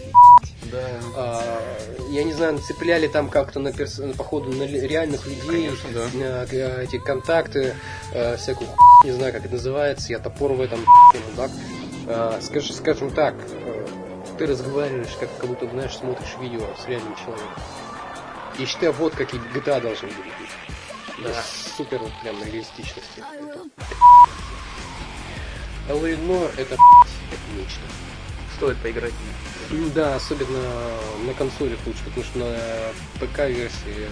[0.72, 0.88] Да.
[1.16, 1.62] А,
[2.10, 4.00] я не знаю, нацепляли там как-то на перс...
[4.18, 6.10] походу на реальных людей Конечно, да.
[6.14, 7.76] на к- эти контакты,
[8.14, 10.80] э, всякую х**, не знаю, как это называется, я топор в этом
[11.36, 11.52] так.
[12.08, 13.88] А, скажи, скажем так, э,
[14.38, 17.50] ты разговариваешь, как, как будто, знаешь, смотришь видео с реальным человеком.
[18.58, 21.24] Я считаю, вот как и GTA должны были быть.
[21.24, 21.42] Да.
[21.42, 23.24] С Супер вот прям реалистичности.
[25.88, 26.78] Noir это, это
[27.58, 27.80] нечто.
[28.58, 29.12] Стоит поиграть.
[29.12, 29.18] М,
[29.94, 30.60] Да, особенно
[31.26, 32.56] на консолях лучше, потому что на
[33.20, 34.10] ПК-версии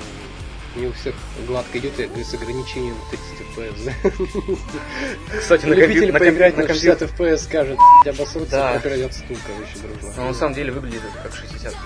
[0.75, 1.15] не у всех
[1.47, 4.59] гладко идет и с ограничением 30 FPS.
[5.39, 7.33] Кстати, на, Любители компью- на, поиграть на на 60 компьютере.
[7.33, 8.79] FPS скажет, обосрутся, Да.
[8.79, 10.13] пройдет стулка вообще дружно.
[10.17, 11.77] Но на самом деле выглядит это как 60 FPS.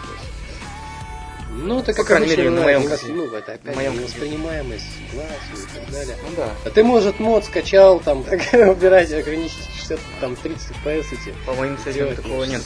[1.53, 5.79] Ну, это как крайней мере, на ну, моем ну, это опять моем воспринимаемость глазу и
[5.79, 6.15] так далее.
[6.23, 6.49] Ну да.
[6.65, 8.19] А ты, может, мод скачал, там,
[8.53, 11.35] убирать ограничить 60 60, там 30 FPS эти.
[11.45, 12.63] По моим делать такого не нет.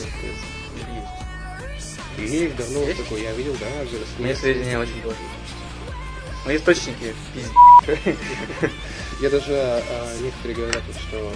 [2.18, 2.32] 60 FPS.
[2.32, 3.04] Есть, давно Есть?
[3.04, 5.30] такое, я видел, да, уже с- сведения очень плохие.
[6.46, 7.52] Мои источники пиздец.
[9.22, 11.32] Я даже а, некоторые говорят, что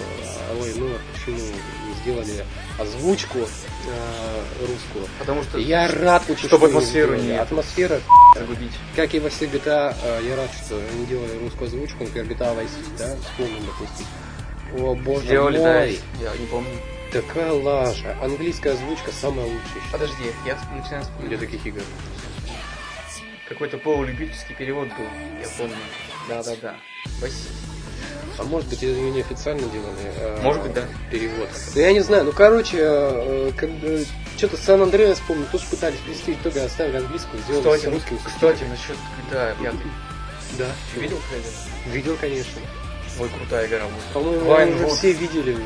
[0.51, 2.45] а, ой, ну а почему не сделали
[2.77, 3.39] озвучку
[3.87, 5.07] а, русскую.
[5.17, 7.31] Потому что Я рад Чтобы что не атмосферу сделали.
[7.31, 8.01] не- Атмосфера,
[8.35, 8.73] загубить.
[8.95, 12.55] как и во всех GTA, а, я рад, что не делали русскую озвучку, например, GTA
[12.55, 14.05] Vice City, да, вспомним, допустим.
[14.77, 16.69] О, боже Сделали, мой, да, я не помню.
[17.11, 18.15] Такая лажа.
[18.21, 19.81] Английская озвучка самая лучшая.
[19.91, 21.39] Подожди, я начинаю Для вспоминать.
[21.39, 21.81] таких игр.
[23.47, 25.05] Какой-то полулюбительский перевод был,
[25.41, 25.75] я помню.
[26.27, 26.75] Да-да-да.
[27.17, 27.49] Спасибо.
[28.37, 29.95] А может быть, это не официально делали?
[30.15, 30.83] э, Может быть, да.
[31.11, 31.49] Перевод.
[31.75, 32.23] Ну, я не знаю.
[32.25, 34.05] Ну, короче, э, как бы,
[34.37, 38.19] что-то Сан Андреас, помню, тоже пытались перевести, в итоге оставили английскую, сделали Кстати, ну, русским.
[38.23, 38.95] кстати, насчет
[39.29, 39.73] GTA 5.
[40.57, 40.65] Да.
[40.93, 41.49] Ты видел трейлер?
[41.93, 42.61] Видел, конечно.
[43.19, 44.03] Ой, крутая игра будет.
[44.13, 45.63] По-моему, уже все видели уже.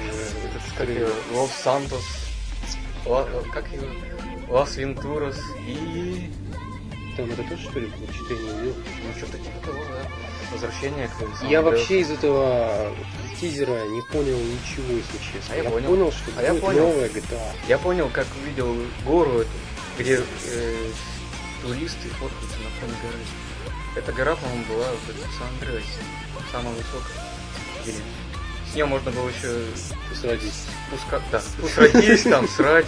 [0.77, 1.07] Как ее?
[1.31, 2.03] Лос Сантос.
[3.05, 3.85] Ла- Как его?
[4.49, 6.29] Лас Вентурас и...
[7.17, 7.89] Там это тоже, что ли?
[8.13, 8.75] Что-то я не видел.
[9.05, 10.07] Ну, что-то типа того, да.
[10.51, 12.91] Возвращение к Я вообще из этого
[13.39, 15.53] тизера не понял ничего, если честно.
[15.53, 16.11] А я понял.
[16.11, 16.87] что А я будет понял.
[16.87, 17.39] новая GTA.
[17.67, 19.49] Я понял, как увидел гору эту,
[19.99, 20.91] где э,
[21.61, 23.19] туристы фоткаются на фоне горы.
[23.95, 25.87] Эта гора, по-моему, была в Сан-Андреасе.
[26.51, 27.17] Самая высокая.
[27.85, 27.95] Или...
[28.73, 29.53] С нее можно было еще
[30.19, 30.63] Садись.
[30.87, 31.21] спуска...
[31.31, 32.87] да, спускаться там, срать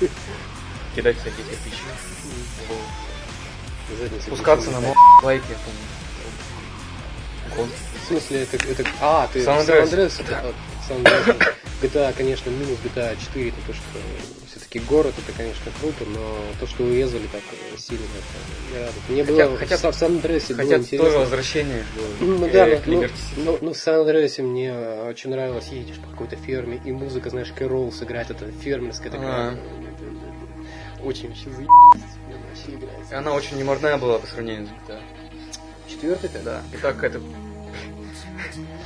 [0.94, 1.82] кидать всякие кирпичи.
[4.22, 4.94] Спускаться на мо...
[5.24, 5.56] лайке, я
[7.56, 7.72] помню.
[8.04, 8.84] В смысле, это, это...
[9.00, 9.90] А, ты Сан Андреас.
[9.90, 11.56] Сан Андреас.
[11.80, 13.82] GTA, конечно, минус GTA 4, это то, что
[14.46, 16.20] все-таки город, это, конечно, круто, но
[16.58, 17.42] то, что урезали так
[17.78, 18.94] сильно, это я рад.
[19.08, 20.98] Мне Хотя- было хотя- в Сан Андреасе было интересно.
[20.98, 22.28] тоже возвращение было.
[22.38, 24.74] Ну к, да, ну, ну, ну, ну, в Сан-Андреасе мне
[25.08, 29.30] очень нравилось, едешь по какой-то ферме, и музыка, знаешь, Кэрол сыграть, это фермерская такая.
[29.30, 29.58] А.
[31.02, 35.00] Очень вообще заебись, Она очень неморная была по сравнению с GTA.
[35.88, 36.38] Четвертый-то?
[36.44, 36.62] Да.
[36.74, 37.20] И так это...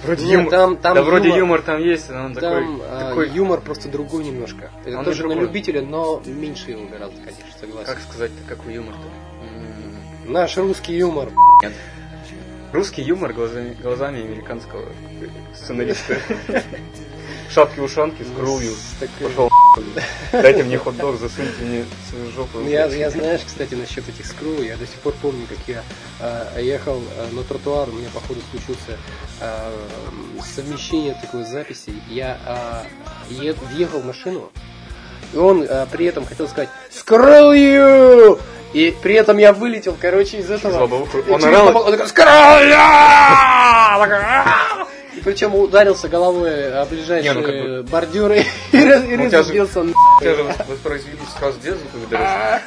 [0.04, 0.50] Вроде Нет, юмор.
[0.50, 3.60] там- там да, вроде юмор- юмор там есть, но он Там такой, а, такой, юмор
[3.60, 4.70] просто другой немножко.
[4.84, 7.86] Это Он тоже на любителя, но меньше его гораздо, конечно, согласен.
[7.86, 9.00] как сказать-то, какой юмор-то?
[10.30, 11.30] Наш русский юмор.
[11.62, 11.72] Нет.
[12.72, 14.84] Русский юмор глазами, глазами американского
[15.54, 16.16] сценариста.
[17.50, 18.72] Шапки-ушанки с грувью.
[18.72, 19.50] С такой- Пошел
[20.32, 22.58] Дайте мне хот-дог, засуньте мне свою жопу.
[22.58, 25.82] Ну, Я, я знаешь, кстати, насчет этих скру, я до сих пор помню, как я
[26.20, 28.98] э, ехал э, на тротуар, у меня, походу, случился
[29.40, 29.72] э,
[30.54, 31.92] совмещение такой записи.
[32.08, 32.84] Я
[33.30, 34.50] э, е- въехал в машину,
[35.32, 38.40] и он э, при этом хотел сказать «Screw you!»
[38.72, 40.72] И при этом я вылетел, короче, из этого.
[40.72, 41.66] Он орал?
[41.66, 42.08] лобовуху, Он такой
[45.14, 48.84] «А!» И причем ударился головой о ближайшие Не, ну, как бы- бордюры и и
[49.16, 52.62] Ну, тебя же- разбился на- У тебя же воспроизвелись сразу две звуковые дорожки.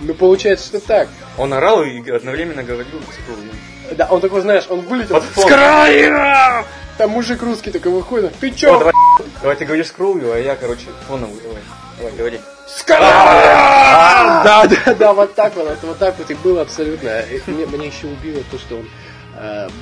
[0.00, 1.08] Ну, получается, что так.
[1.38, 5.22] Он орал и одновременно говорил с Да, он такой, знаешь, он вылетел.
[5.22, 6.64] С края!
[6.98, 8.34] Там мужик русский такой выходит.
[8.40, 8.78] Ты О, чё?
[8.78, 8.92] давай,
[9.40, 11.62] давай ты говоришь скроллю, а я, короче, фоновый, давай.
[11.98, 12.40] Давай, говори.
[12.84, 14.42] Края!
[14.44, 17.20] Да, да, да, вот так вот, вот так вот и было абсолютно.
[17.20, 18.88] И Мне, еще убило то, что он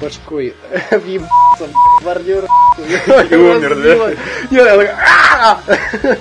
[0.00, 0.54] башкой
[0.90, 1.68] въебался
[2.00, 2.44] в бордюр.
[3.30, 4.08] И умер, да?
[4.08, 4.18] Нет,
[4.50, 5.60] я такой, «А!»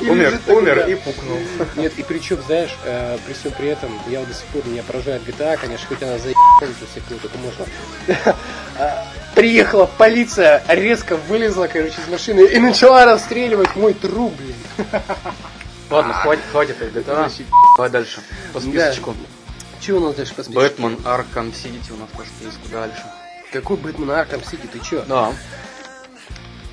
[0.00, 1.38] И Умер, умер и пукнул.
[1.76, 4.82] Нет, и причем, знаешь, э, при всем при этом, я вот до сих пор меня
[4.82, 7.66] поражает GTA, конечно, хоть она заебала всех, кого только можно.
[8.78, 14.54] А, Приехала полиция, резко вылезла, короче, из машины и начала расстреливать мой труп, блин.
[15.90, 17.30] Ладно, хватит, хватит GTA.
[17.76, 18.20] Давай дальше.
[18.52, 19.14] По списочку.
[19.80, 20.60] Чего у нас дальше по списку?
[20.60, 23.02] Бэтмен Аркам Сити у нас по списку дальше.
[23.52, 25.04] Какой Бэтмен Аркам Сити, ты чё?
[25.06, 25.32] Да.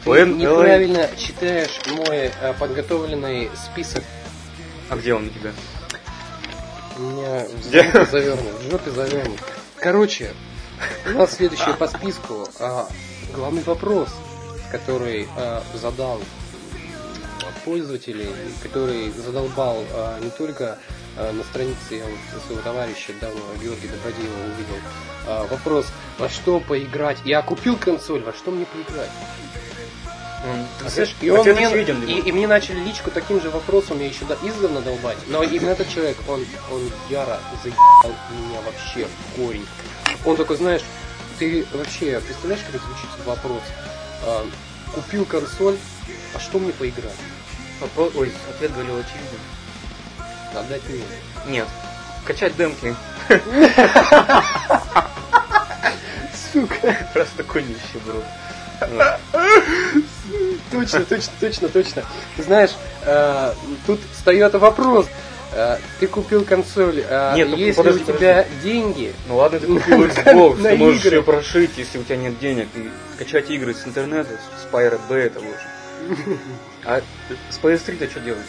[0.03, 4.03] Ты Лэн- неправильно читаешь мой э, подготовленный список.
[4.89, 5.51] А где он у тебя?
[6.97, 9.39] У меня в жопе завернут, в жопе завернут.
[9.77, 10.33] Короче,
[11.07, 12.47] у нас следующее по списку.
[12.59, 12.87] а,
[13.33, 14.09] главный вопрос,
[14.71, 16.21] который а, задал
[17.65, 18.29] пользователей,
[18.61, 20.77] который задолбал а, не только а,
[21.17, 24.75] на странице я вот своего товарища давно Георгия Добродеева увидел
[25.27, 25.85] а, вопрос,
[26.17, 27.17] во что поиграть.
[27.23, 29.09] Я купил консоль, во что мне поиграть?
[30.45, 34.07] Он- Знаешь, и, он мне, для и, и мне начали личку таким же вопросом я
[34.07, 35.17] еще до, издавна долбать.
[35.27, 39.65] Но именно этот человек, он, он яро заебал меня вообще в корень.
[40.25, 40.81] Он такой, знаешь,
[41.39, 43.61] ты вообще представляешь, как звучит вопрос?
[44.25, 44.45] А,
[44.93, 45.77] купил консоль,
[46.33, 47.15] а что мне поиграть?
[47.79, 49.39] Вопрос, ой, ответ говорил очевиден.
[50.55, 51.01] Отдать мне.
[51.47, 51.67] Нет.
[52.25, 52.95] Качать демки.
[56.53, 56.97] Сука.
[57.13, 58.23] Просто такой нищеброд.
[60.71, 62.03] Точно, точно, точно, точно.
[62.37, 62.71] Ты знаешь,
[63.05, 63.53] э,
[63.85, 65.07] тут встает вопрос.
[65.53, 69.67] Э, Ты купил консоль, э, Нет, ну, если подожди, у тебя деньги, Ну ладно, ты
[69.67, 71.15] купил На Xbox, ты можешь игры.
[71.17, 75.27] ее прошить, если у тебя нет денег, и скачать игры с интернета, с Pirate Bay
[75.27, 76.39] это лучше.
[76.85, 77.01] А
[77.51, 78.43] с PS3 ты что делаешь?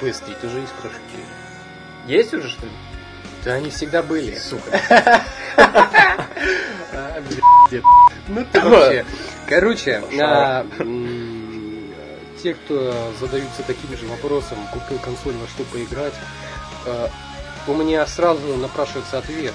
[0.00, 0.98] PS3 тоже есть прошки.
[2.06, 2.72] Есть уже, что ли?
[3.44, 4.36] Да они всегда были.
[4.38, 4.80] Сука.
[8.28, 9.04] Ну ты вообще.
[9.48, 10.66] Короче, а,
[12.42, 16.14] те, кто задаются таким же вопросом, купил консоль, во что поиграть,
[16.86, 17.10] а,
[17.66, 19.54] у меня сразу напрашивается ответ.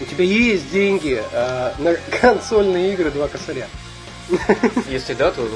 [0.00, 3.66] У тебя есть деньги а, на консольные игры два косаря.
[4.88, 5.48] Если да, то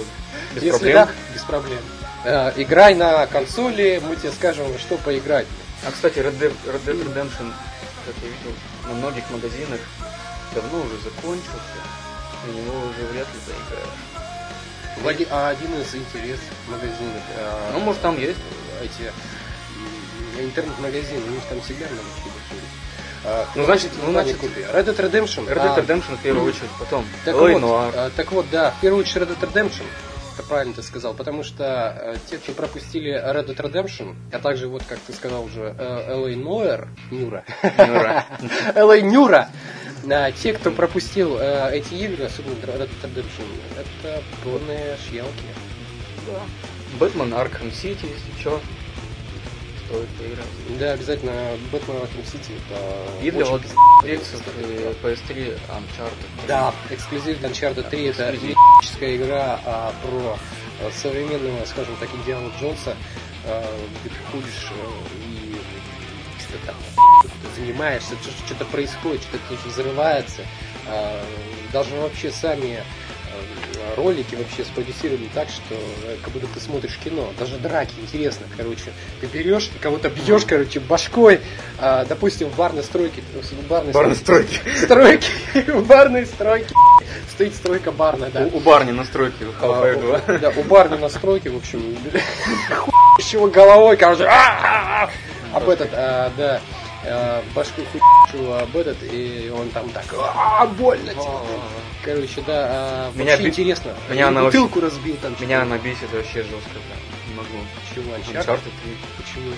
[0.54, 0.94] без Если проблем.
[0.94, 1.80] да, без проблем.
[2.24, 5.46] А, играй на консоли, мы тебе скажем, что поиграть.
[5.86, 7.52] А, кстати, Red Dead, Red Dead Redemption,
[8.06, 8.52] как я видел,
[8.88, 9.80] на многих магазинах
[10.54, 11.80] давно уже закончился.
[12.46, 13.40] На него уже вряд ли
[15.04, 17.22] оди- а один из интересных магазинов.
[17.36, 18.38] а, Ну, может, там есть.
[18.82, 19.12] эти
[20.40, 22.60] интернет-магазины, у них там всегда много чего.
[23.24, 24.60] А, Ну, значит, ну, значит, купи.
[24.60, 25.46] Red Dead Redemption.
[25.46, 27.06] Red Dead а, Redemption в первую очередь, потом.
[27.24, 27.92] так, Ой, вот, Нуар.
[27.96, 29.84] а, так вот, да, в первую очередь Red Dead Redemption.
[30.34, 34.66] Это правильно ты сказал, потому что э, те, кто пропустили Red Dead Redemption, а также,
[34.66, 38.26] вот как ты сказал уже, э, LA Noir, Нюра, Нура.
[38.74, 39.48] LA Нюра,
[40.10, 43.46] а, те, кто пропустил э, эти игры, особенно Red Dead Redemption,
[43.78, 45.30] это полные шьялки.
[46.98, 48.60] Бэтмен Арkham Сити, если что.
[49.94, 50.78] Стоит поиграть.
[50.80, 51.32] Да, обязательно
[51.70, 52.52] Бэтмен Arkham City.
[52.70, 53.62] Это И для вот.
[53.62, 56.46] Xbox и PS3 Uncharted.
[56.48, 60.38] Да, эксклюзив Uncharted 3 это мифическая игра а, про
[60.86, 62.96] а, современного, скажем так, Индиану Джонса,
[63.46, 64.72] а, где ты ходишь
[65.26, 65.56] и
[66.40, 66.76] что-то там
[67.56, 70.42] занимаешься, что- что-то происходит, что-то взрывается.
[70.86, 71.24] А,
[71.72, 72.82] Даже вообще сами
[73.96, 77.32] ролики вообще спродюсировали так, что э, как будто ты смотришь кино.
[77.38, 78.92] Даже драки интересно, короче.
[79.20, 81.40] Ты берешь и кого-то бьешь, короче, башкой,
[81.78, 85.30] а, допустим, в барной стройке, в барной Барной стройке, стройки.
[85.70, 86.74] в барной стройке
[87.30, 88.40] стоит стройка барная, да.
[88.52, 90.34] У, у барни настройки в А, Half-Life 2.
[90.34, 91.96] у- Да, у барни на стройке, в общем,
[92.76, 95.10] хуй чего головой, короче, а-а-а.
[95.52, 96.60] об этот, а, да,
[97.06, 101.22] а, башку хуй об этот, и он там так, а, больно тебе.
[102.04, 103.92] Короче, да, а, Меня интересно.
[104.10, 105.34] меня она бутылку разбил там.
[105.40, 106.78] Меня она бесит вообще жестко.
[107.28, 107.48] Не могу.
[107.94, 108.44] Чего, Uncharted?
[108.44, 108.96] Uncharted 3.
[109.16, 109.54] Почему?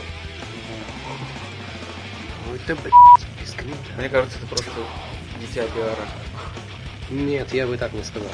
[2.49, 2.93] Ну это, блядь,
[3.41, 3.83] бесконечно.
[3.97, 4.71] Мне кажется, это просто
[5.41, 6.09] дитя пиара.
[7.11, 8.31] Нет, я бы так не сказал.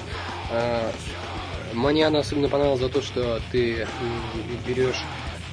[0.50, 0.92] А,
[1.72, 3.86] Мне она особенно понравилась за то, что ты
[4.66, 5.02] берешь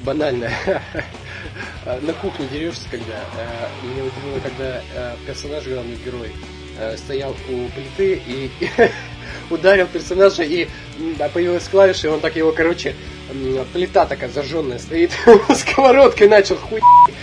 [0.04, 0.50] банально
[2.02, 6.32] на кухне дерешься, когда а, меня удивило, когда а, персонаж, главный герой,
[6.80, 8.52] а, стоял у плиты и
[9.50, 10.68] ударил персонажа, и
[11.34, 12.96] появилась клавиша, и он так его, короче,
[13.74, 15.12] плита такая зажженная стоит,
[15.56, 16.82] сковородкой начал хуй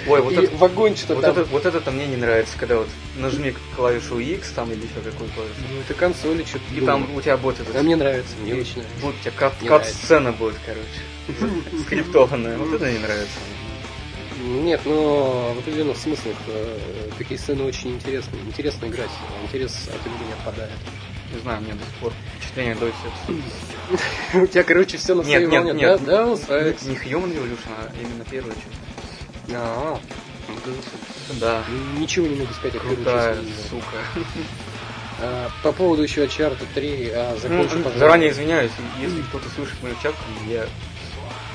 [0.08, 1.32] Ой, вот и это, в огонь что-то вот, там.
[1.32, 5.28] это, вот это мне не нравится, когда вот нажми клавишу X там или еще какую
[5.30, 5.54] клавишу.
[5.68, 7.74] Ну, это консоли, что-то И там у тебя будет этот...
[7.74, 9.00] А мне нравится, мне и очень нравится.
[9.02, 11.60] Вот у тебя кат, кат-сцена будет, короче.
[11.82, 12.56] Скриптованная.
[12.56, 13.38] Вот это не нравится.
[14.44, 16.78] Нет, но в определенных смыслах э,
[17.18, 18.36] такие сцены очень интересны.
[18.46, 19.10] Интересно играть,
[19.42, 20.70] интерес от игры не отпадает.
[21.36, 22.94] Не знаю, мне до сих пор впечатление Deus
[24.32, 24.42] Ex.
[24.42, 26.04] У тебя, короче, все на Нет, своей нет, волне, нет.
[26.04, 26.24] да?
[26.24, 26.62] Да.
[26.64, 29.54] Не Human Revolution, а именно первая часть.
[29.54, 29.98] А,
[31.40, 31.62] Да.
[31.98, 33.36] Ничего не могу сказать о Крутая,
[33.70, 33.96] сука.
[35.18, 37.98] А, По поводу еще Uncharted 3, а, закончу, пожалуйста.
[37.98, 38.70] заранее извиняюсь,
[39.00, 40.66] если кто-то слышит мою чапку, я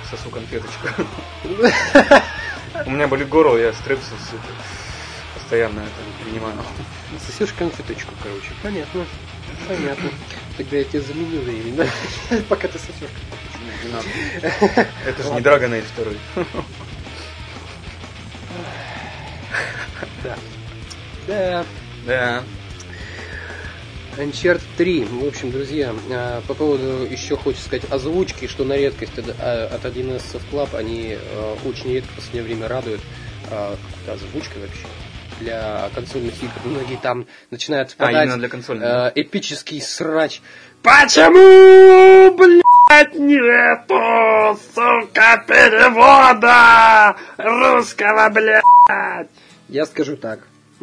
[0.10, 0.88] сосу конфеточку.
[2.88, 4.48] У меня болит горло, я стрепсус, сука.
[5.36, 6.56] Постоянно это принимаю.
[7.28, 8.50] Сосешь конфеточку, короче.
[8.64, 9.06] Понятно.
[9.68, 10.10] Понятно.
[10.58, 11.42] Тогда я тебе заменю
[11.76, 11.88] да?
[12.50, 12.78] Пока ты
[13.92, 14.06] надо.
[15.06, 15.86] Это же не Dragon Age
[16.36, 16.64] 2.
[20.24, 20.38] Да.
[21.28, 21.66] Да.
[22.06, 22.44] Да.
[24.18, 25.06] Uncharted 3.
[25.06, 29.68] В общем, друзья, а, по поводу еще хочется сказать озвучки, что на редкость от а,
[29.74, 33.02] от 1С Club они а, очень редко в последнее время радуют
[33.50, 34.86] а, озвучкой вообще
[35.42, 36.52] для консольных игр.
[36.66, 38.88] Многие там начинают А, впадать именно для консольных.
[38.88, 40.42] а, эпический срач.
[40.84, 49.30] Почему, блядь, нету, сука, перевода русского, блядь?
[49.70, 50.40] Я скажу так.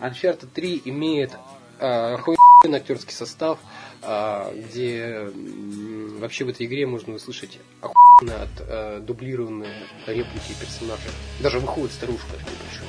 [0.00, 1.30] Uncharted 3 имеет
[1.78, 3.66] э, охуенный актерский состав, а,
[4.02, 9.72] где м, вообще в этой игре можно услышать охуенно от э, дублированные
[10.06, 11.10] реплики персонажей.
[11.40, 12.86] Даже выходит старушка, такой большой,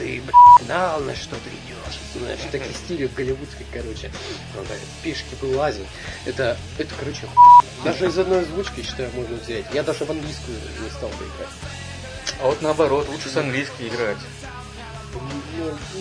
[0.00, 2.00] ты, блядь, знал, на что ты идешь.
[2.16, 4.10] Знаешь, в таких стилях голливудской, короче.
[4.58, 5.86] Он так пешки вылазит.
[6.24, 7.84] Это, это, короче, охуенно.
[7.84, 9.66] даже из одной озвучки, считаю, можно взять.
[9.74, 11.54] Я даже в английскую не стал бы играть.
[12.42, 14.16] А вот наоборот, лучше с английской играть.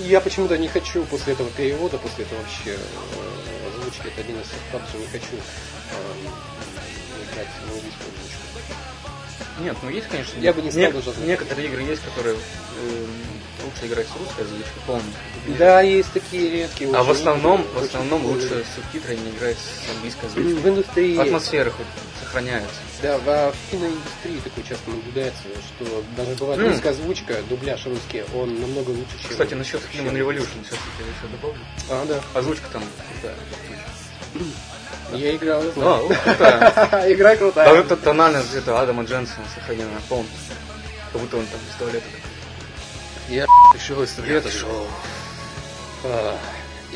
[0.06, 4.48] Я почему-то не хочу после этого перевода, после этого вообще э, озвучки, это один из
[4.72, 8.50] факторов, не хочу э, играть в английскую озвучку.
[9.62, 10.40] Нет, ну есть, конечно.
[10.40, 11.20] Я бы не стал даже.
[11.26, 13.06] Некоторые игры есть, которые э,
[13.66, 15.14] лучше играть с русской озвучкой полностью.
[15.58, 16.92] Да, есть такие редкие.
[16.94, 20.70] А в основном, в основном лучше с субтитрами играть с английской В озвучкой.
[20.72, 21.86] индустрии, Атмосфера хоть
[22.34, 22.70] сохраняется.
[23.02, 25.44] да, в, а, в киноиндустрии такое часто наблюдается,
[25.76, 26.68] что даже бывает М.
[26.70, 29.32] русская озвучка, дубляж русский, он намного лучше, чем...
[29.32, 31.62] Кстати, насчет Human Revolution, сейчас я еще добавлю.
[31.90, 32.40] А, да.
[32.40, 32.84] Озвучка там
[33.22, 33.36] крутая.
[35.14, 37.14] Я играл, А, ну, крутая.
[37.14, 37.80] Игра Даже крутая.
[37.80, 40.56] эта тональность где-то Адама Дженсона сохранена полностью.
[41.12, 42.06] Как будто он там из туалета.
[43.30, 44.50] Я пришел из туалета,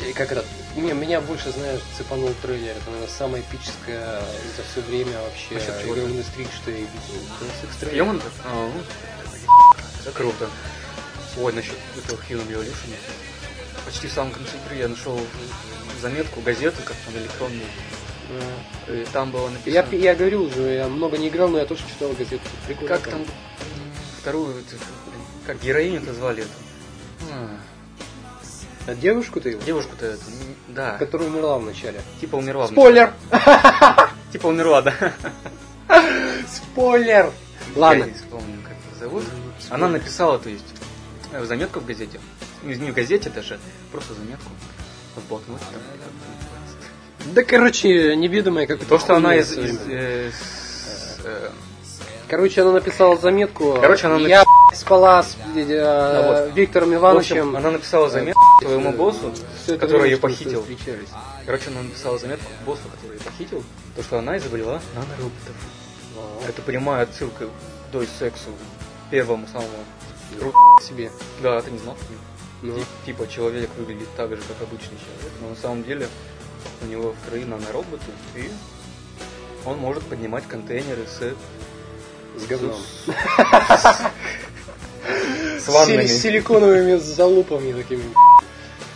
[0.08, 0.44] И как это...
[0.76, 2.72] Не, меня больше, знаешь, цепанул трейлер.
[2.72, 4.20] Это, наверное, самое эпическое
[4.56, 6.90] за все время вообще игровой индустрии, что я видел.
[7.78, 7.94] Трейлер.
[7.94, 8.22] Съеман?
[8.44, 8.70] А,
[10.04, 10.50] ну, круто.
[11.38, 12.96] Ой, насчет этого Human Revolution.
[13.84, 15.20] Почти в самом конце игры я нашел
[16.00, 17.66] заметку, газету, как там электронную.
[18.88, 20.00] И там было Я, написано...
[20.00, 22.42] я говорил уже, я много не играл, но я тоже читал газету.
[22.66, 22.88] Прикольно.
[22.88, 23.24] Как там
[24.20, 24.64] вторую,
[25.46, 26.50] как героиню-то звали эту?
[28.86, 29.62] А, девушку-то его?
[29.62, 30.22] Девушку-то эту,
[30.68, 32.00] да, Которая умерла в начале.
[32.20, 32.68] типа умерла.
[32.68, 33.12] Спойлер!
[34.32, 34.94] Типа умерла, да.
[36.48, 37.30] Спойлер!
[37.76, 38.02] Ладно.
[38.02, 39.24] Я не вспомню, как ее зовут.
[39.70, 40.64] Она написала, то есть,
[41.32, 42.20] э, заметку в газете.
[42.62, 43.58] Не не в газете даже,
[43.92, 44.50] просто заметку
[45.14, 45.54] в как
[47.32, 49.56] Да, короче, неведомая как То, что она из...
[52.24, 53.78] э, э, Короче, она написала заметку.
[53.80, 54.44] Короче, она Я
[54.74, 56.54] спала с э, вот.
[56.56, 57.36] Виктором в Ивановичем.
[57.48, 59.32] общем, она написала заметку своему боссу,
[59.78, 60.64] который ее похитил.
[61.46, 63.64] Короче, она написала заметку боссу, который ее похитил,
[63.96, 65.54] то, что она изобрела нанороботов.
[66.48, 68.50] Это прямая отсылка к Дой Сексу,
[69.10, 69.68] первому самому.
[70.82, 71.10] себе.
[71.42, 71.96] Да, ты не знал?
[72.62, 72.74] Ну.
[72.76, 76.08] Ти- Типа человек выглядит так же, как обычный человек, но на самом деле
[76.82, 78.02] у него в крови нанороботы,
[78.34, 78.50] и
[79.66, 81.34] он может поднимать контейнеры с,
[82.36, 82.76] С говном.
[85.58, 86.06] с ваннами.
[86.06, 88.02] С силиконовыми залупами такими.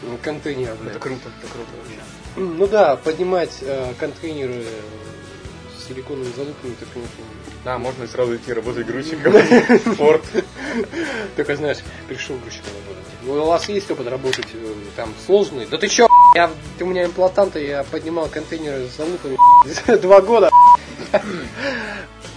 [0.03, 0.91] ну, Контейнерами.
[0.91, 2.01] Это круто, это круто вообще.
[2.36, 4.64] Ну да, поднимать э, контейнеры
[5.76, 7.24] с силиконовыми залупами, это, конечно,
[7.64, 9.32] Да, можно и сразу идти работать грузчиком.
[9.97, 10.22] Форд.
[11.36, 11.78] Только, знаешь,
[12.09, 13.05] пришел грузчиком работать.
[13.22, 15.66] Ну, у вас есть опыт работать э, там сложный?
[15.66, 19.36] Да ты чё, я, ты у меня имплантанты, я поднимал контейнеры с залупами
[20.01, 20.51] два года.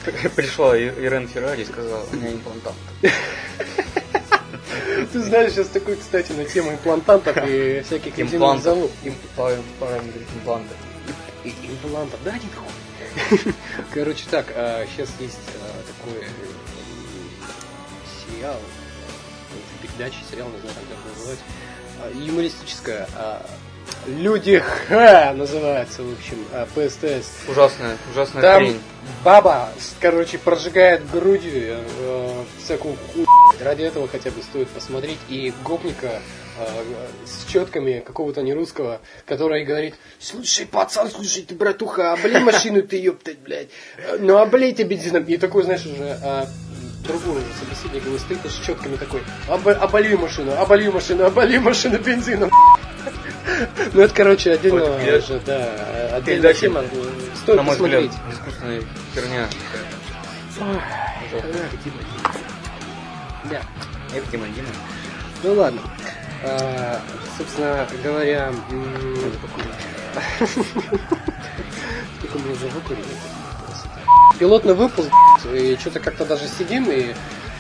[0.36, 2.76] Пришла Ирен Феррари и сказала, у меня имплантант.
[5.12, 8.64] Ты знаешь, сейчас такой, кстати, на тему имплантантов и всяких интимных Имплантов.
[8.64, 8.92] залуп.
[9.04, 10.74] Им- по- Параметр импланта.
[11.44, 11.50] И-
[11.84, 13.54] Имплантов, да, нет хуй.
[13.94, 16.28] Короче, так, сейчас есть а, такой э,
[18.26, 18.58] сериал,
[19.82, 21.40] передача, сериал, не знаю, как это называть,
[22.00, 23.08] а, юмористическая.
[24.06, 27.30] А, Люди Х называется, в общем, а, по СТС.
[27.48, 28.82] Ужасная, ужасная Там хрень.
[29.24, 29.70] баба,
[30.00, 31.52] короче, прожигает грудью
[32.00, 33.26] э, всякую хуй.
[33.60, 35.20] Ради этого хотя бы стоит посмотреть.
[35.30, 36.20] И гопника
[36.58, 36.66] э,
[37.26, 43.40] с четками какого-то нерусского, который говорит, слушай, пацан, слушай, ты, братуха, облей машину ты, ёптать,
[43.40, 43.68] блядь.
[43.98, 45.24] Э, Ну, облейте бензином.
[45.26, 46.48] И такой, знаешь, уже а,
[47.08, 51.98] другой уже собеседник его стоит с четками такой, «Обо- оболью машину, оболью машину, оболью машину
[52.00, 52.50] бензином.
[53.94, 55.66] Ну, это, короче, отдельно уже, да,
[56.16, 56.84] отдельная Передача, тема.
[57.44, 58.12] Стоит На мой взгляд, посмотреть.
[58.34, 58.82] искусственная
[59.16, 59.48] херня.
[63.50, 63.62] Да.
[64.16, 64.68] Это Дима Дима.
[65.44, 65.82] Ну ладно.
[66.44, 67.00] А,
[67.38, 68.52] собственно говоря,
[72.20, 73.04] сколько мы уже выкурили?
[74.40, 75.10] Пилотный выпуск,
[75.54, 77.14] и что-то как-то даже сидим и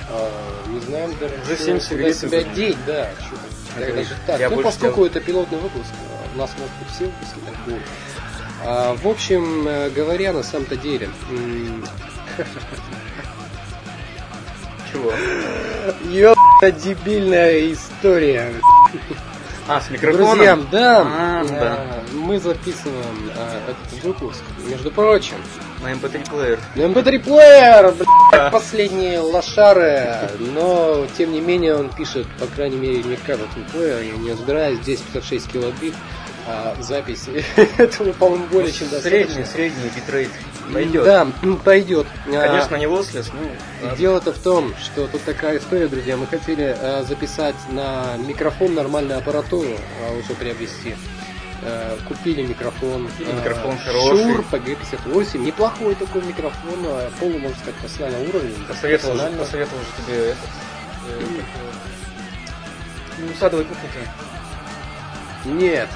[0.09, 0.29] а,
[0.67, 3.09] не знаем даже, Уже что- куда сигарет себя деть, да.
[3.19, 4.39] чё-то Даже так.
[4.39, 7.81] я ну, поскольку это пилотный выпуск, а, у нас может быть все выпуски так будут.
[8.63, 11.09] А, в общем э, говоря, на самом-то деле,
[14.91, 15.13] Чего?
[16.11, 18.53] ёпта дебильная история.
[19.67, 20.35] А, с микрофоном?
[20.35, 21.85] Друзьям, да, А, э, да.
[22.13, 25.35] мы записываем э, этот выпуск, между прочим,
[25.83, 26.59] На MP3 плеер.
[26.75, 33.03] на MP3 плеер, блядь, последние лошары, но тем не менее он пишет, по крайней мере,
[33.03, 35.93] не этот плеер, я не разбираюсь, здесь 56 килобит,
[36.47, 37.27] а, запись
[37.77, 39.45] этого, по-моему, более чем Средний, достаточно.
[39.45, 40.29] средний битрейт
[40.73, 41.03] пойдет.
[41.03, 42.07] Да, м, пойдет.
[42.27, 43.39] А, Конечно, не лослес, ну,
[43.81, 43.97] ладно.
[43.97, 46.17] Дело-то в том, что тут такая история, друзья.
[46.17, 49.69] Мы хотели э, записать на микрофон нормальную аппаратуру,
[50.07, 50.95] а уже приобрести.
[51.63, 53.07] Э, купили микрофон.
[53.07, 54.25] Купили э, микрофон хороший.
[54.25, 55.37] Shure PG58.
[55.37, 58.65] Неплохой такой микрофон, э, полный, можно сказать, профессиональный уровень.
[58.67, 60.37] Посоветовал, же, посоветовал же тебе этот...
[61.07, 61.41] э,
[63.19, 63.89] ну, садовый кухня
[65.45, 65.89] Нет.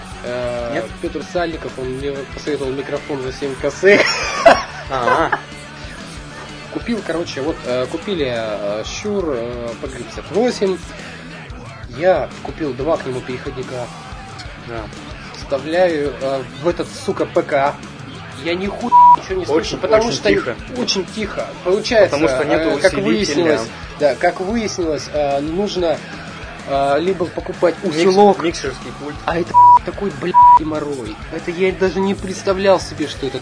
[0.73, 0.85] Нет?
[1.01, 4.01] Петр Сальников, он мне посоветовал микрофон за 7 косых.
[4.89, 5.31] А,
[6.73, 10.77] Купил, короче, вот э, купили э, Shure э, PG58.
[11.97, 13.87] Я купил два к нему переходника.
[15.37, 17.73] вставляю э, в этот, сука, ПК.
[18.43, 20.55] Я ни хуй ничего не слышу, Очень- потому очень что тихо.
[20.77, 21.47] очень тихо.
[21.63, 23.61] Получается, Потому что нету э, как выяснилось,
[23.99, 25.97] да, как выяснилось, э, нужно
[26.67, 29.15] э, либо покупать усилок, Микс- микшерский пульт.
[29.25, 29.53] а это
[29.85, 31.15] такой, блядь, геморрой.
[31.31, 33.39] Это я даже не представлял себе, что это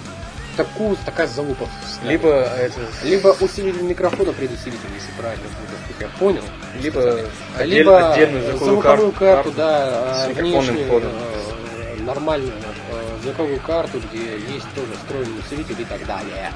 [0.55, 1.67] такую, такая залупа.
[2.03, 2.79] Либо это...
[3.03, 6.43] Либо усилитель микрофона, предусилитель, если правильно будет, я понял.
[6.81, 13.17] Либо, А отдель- Либо отдельную звуковую, звуковую карту, карту, да, микрофонным внешнюю, э, нормальную э,
[13.23, 14.19] звуковую карту, где
[14.53, 16.51] есть тоже встроенный усилитель и так далее.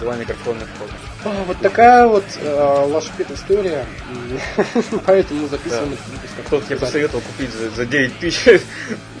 [0.00, 0.92] Два микрофонных входа.
[1.46, 3.84] Вот такая вот э, лошпит история.
[5.06, 5.96] Поэтому записываем Да.
[6.12, 6.32] выпуск.
[6.46, 6.80] Кто-то сказать.
[6.80, 8.62] посоветовал купить за, за 9 тысяч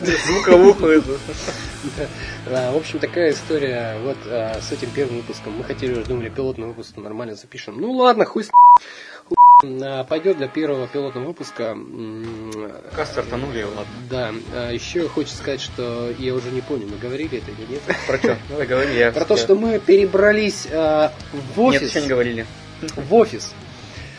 [0.00, 1.18] звуковуху эту.
[2.46, 5.52] В общем, такая история вот э, с этим первым выпуском.
[5.56, 7.80] Мы хотели уже думали, пилотный выпуск нормально запишем.
[7.80, 8.50] Ну ладно, хуй с
[10.08, 11.76] Пойдет для первого пилотного выпуска.
[12.90, 13.86] Пока стартанули, ладно.
[14.10, 17.80] Да, а еще хочется сказать, что я уже не понял, мы говорили это или нет.
[18.08, 18.36] Про что?
[18.48, 19.12] Давай говори, я...
[19.12, 21.10] Про то, что мы перебрались э,
[21.54, 21.90] в Нет, офис.
[21.90, 22.46] еще не говорили.
[22.96, 23.54] в офис.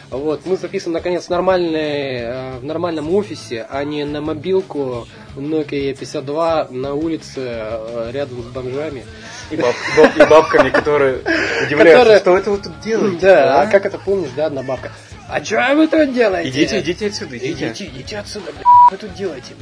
[0.10, 6.68] Вот, мы записываем наконец нормальный, э, в нормальном офисе, а не на мобилку Nokia 52
[6.70, 9.06] на улице э, рядом с бомжами.
[9.52, 11.16] И, баб- баб- и бабками, которые
[11.66, 13.18] удивляются, Которые- что это вы тут делаете.
[13.22, 14.92] Да, а как это помнишь, да, одна бабка?
[15.30, 16.50] А что вы тут делаете?
[16.50, 17.68] Идите, идите отсюда, идите.
[17.70, 19.54] Идите, идите отсюда, блядь, вы тут делаете?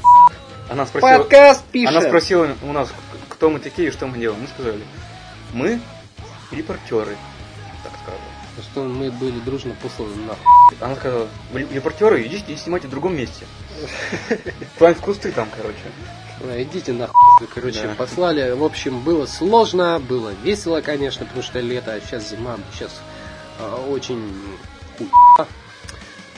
[0.70, 1.96] Она спросила, Подкаст пишет.
[1.96, 2.90] она спросила у нас,
[3.30, 4.42] кто мы такие и что мы делаем.
[4.42, 4.82] Мы сказали,
[5.54, 5.80] мы
[6.52, 7.16] репортеры,
[7.84, 8.22] так сказала.
[8.72, 10.46] Что мы были дружно посланы нахуй.
[10.82, 13.46] Она сказала, вы репортеры, идите и снимайте в другом месте.
[14.78, 16.62] План в кусты там, короче.
[16.62, 17.96] Идите нахуй, короче, Да.
[17.96, 18.52] послали.
[18.52, 22.92] В общем, было сложно, было весело, конечно, потому что лето, а сейчас зима, сейчас
[23.60, 24.22] а, очень.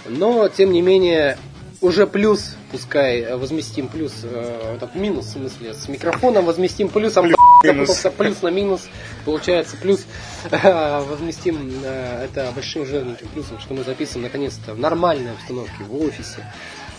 [0.06, 1.38] Но, тем не менее,
[1.84, 7.26] уже плюс, пускай э, возместим плюс, э, этот минус, в смысле, с микрофоном возместим плюсом,
[7.26, 7.38] минус.
[7.64, 8.82] запутался плюс на минус,
[9.26, 10.06] получается плюс,
[10.52, 15.96] э, возместим э, это большим жирненьким плюсом, что мы записываем наконец-то в нормальной обстановке, в
[16.02, 16.46] офисе,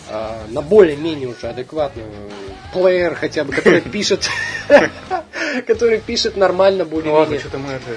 [0.09, 2.09] э, на более-менее уже адекватную
[2.73, 4.29] плеер хотя бы, который пишет,
[5.67, 7.91] который пишет нормально Ну ладно, что-то мы это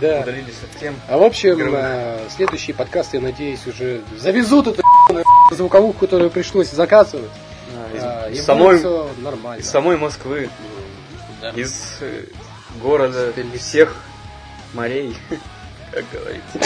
[0.00, 0.20] Да.
[0.20, 0.94] удалились от тем.
[1.08, 1.80] А в общем, Игровых.
[1.82, 4.82] э, следующий подкаст, я надеюсь, уже завезут эту
[5.52, 7.30] звуковуху, которую пришлось заказывать.
[7.96, 8.78] А, из, самой,
[9.58, 10.50] из самой Москвы,
[11.54, 12.24] из э,
[12.82, 13.94] города всех
[14.74, 15.16] морей,
[15.92, 16.58] как говорится.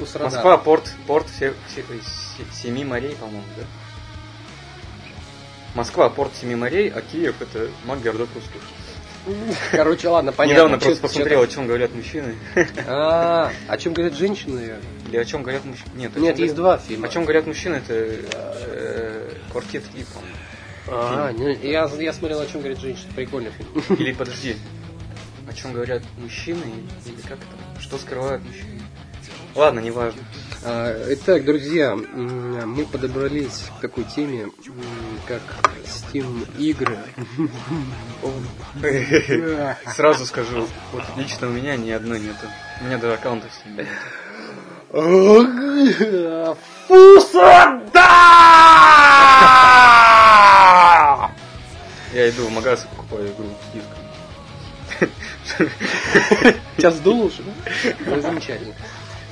[0.00, 0.24] Усрада.
[0.34, 3.64] Москва, порт, порт всех, всех се- семи морей, по-моему, да?
[5.74, 8.60] Москва, порт семи морей, а Киев это маг городов русских.
[9.72, 10.54] Короче, ладно, понятно.
[10.54, 12.34] Недавно просто посмотрел, о чем говорят мужчины.
[12.86, 14.76] А, о чем говорят женщины?
[15.08, 15.90] Или о чем говорят мужчины.
[15.94, 17.06] Нет, о чем Нет, есть говорят- два фильма.
[17.06, 20.04] О чем говорят мужчины, это э, квартет И.
[20.86, 23.12] А, не, я, я смотрел, о чем говорят женщины.
[23.14, 23.98] Прикольный фильм.
[23.98, 24.56] Или подожди,
[25.46, 26.62] о чем говорят мужчины,
[27.04, 28.77] или как там, что скрывают мужчины.
[29.58, 30.22] Ладно, неважно.
[30.62, 34.46] А, Итак, друзья, мы подобрались к такой теме,
[35.26, 35.42] как
[35.84, 36.96] Steam игры.
[39.96, 42.46] Сразу скажу, вот лично у меня ни одной нету.
[42.80, 43.88] У меня даже аккаунта в Steam нет.
[46.86, 47.98] Фусада!
[52.14, 55.10] Я иду в магаз и покупаю игру с диском.
[56.76, 58.20] Сейчас сдул уже, да?
[58.20, 58.74] Замечательно.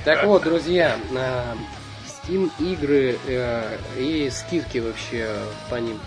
[0.03, 1.55] Так вот, друзья, а,
[2.05, 5.29] Steam игры э, и скидки вообще
[5.69, 5.99] по ним.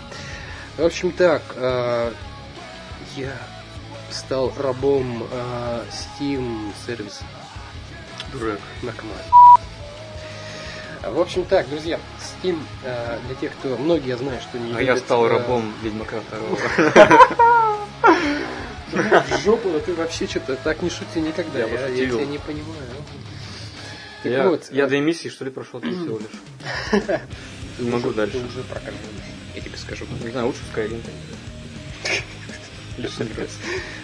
[0.77, 2.13] В общем так, а,
[3.15, 3.33] я
[4.09, 7.23] стал рабом а, Steam сервиса.
[8.33, 8.59] Дурак.
[8.81, 9.17] Наркоман.
[11.03, 13.75] В общем так, друзья, Steam, для тех, кто...
[13.75, 16.57] Многие, я знаю, что не А я стал рабом Ведьмака второго.
[18.91, 21.59] В жопу, но ты вообще что-то так не шути никогда.
[21.59, 22.87] Я Я, тебя не понимаю.
[24.23, 27.01] Так Я, вот, я э, до эмиссии, что ли, прошел тут всего лишь.
[27.79, 28.37] Могу дальше.
[28.37, 28.99] уже прокормлен.
[29.55, 30.05] Я тебе скажу.
[30.23, 31.01] Не знаю, лучше Skyrim.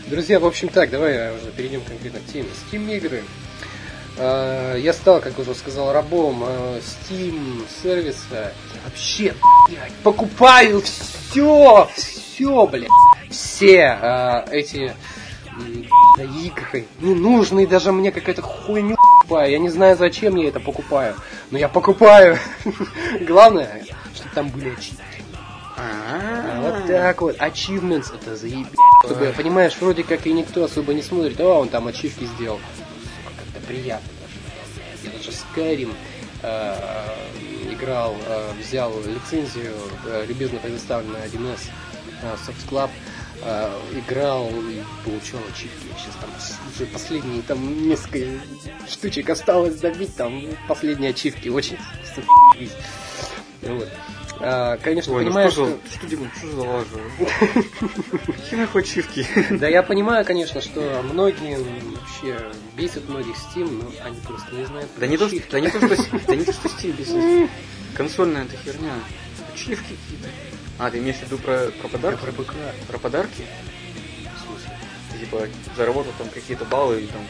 [0.08, 2.48] Друзья, в общем так, давай уже перейдем конкретно к теме.
[2.72, 3.24] Steam игры.
[4.18, 8.26] А, Я стал, как уже сказал, рабом а, Steam сервиса.
[8.32, 9.36] Я вообще,
[9.68, 12.90] блядь, покупаю все, все, блядь.
[13.30, 14.96] Все эти
[16.18, 18.96] да, игры, ненужные даже мне какая-то хуйню
[19.28, 19.52] покупаю.
[19.52, 21.16] Я не знаю, зачем я это покупаю,
[21.52, 22.38] но я покупаю.
[23.22, 23.84] Главное,
[24.16, 25.04] чтобы там были ачивки.
[25.78, 27.38] А, Вот так вот.
[27.38, 28.68] Achievements это заебись.
[29.06, 32.60] Чтобы, понимаешь, вроде как и никто особо не смотрит, о, он там ачивки сделал.
[33.38, 35.12] Как-то приятно даже.
[35.12, 35.94] Я даже Skyrim
[36.42, 36.76] э,
[37.72, 39.74] играл, э, взял лицензию,
[40.06, 41.70] э, любезно предоставленную 1С
[42.24, 42.90] э, Soft Club,
[43.44, 45.88] э, играл и получал ачивки.
[45.98, 46.30] Сейчас там
[46.76, 48.40] уже последние там несколько
[48.88, 51.50] штучек осталось добить, там последние ачивки.
[51.50, 51.78] Очень.
[53.62, 53.90] Вот.
[54.40, 55.98] А, конечно, Ой, ну понимаешь, что, что...
[55.98, 56.88] что, Димон, что за лажа?
[58.26, 59.26] Какие нахуй ачивки?
[59.52, 64.90] Да я понимаю, конечно, что многие вообще бесит многих Steam, но они просто не знают.
[64.98, 67.50] Да не то, что, да не то, что, да не то, что Steam бизнес.
[67.96, 68.94] Консольная эта херня.
[69.54, 70.30] Ачивки какие-то.
[70.80, 72.20] А, ты имеешь в виду про, про Я подарки?
[72.22, 72.54] про БК.
[72.88, 73.44] Про подарки?
[74.36, 74.78] В смысле?
[75.12, 77.22] Ты типа заработал там какие-то баллы и там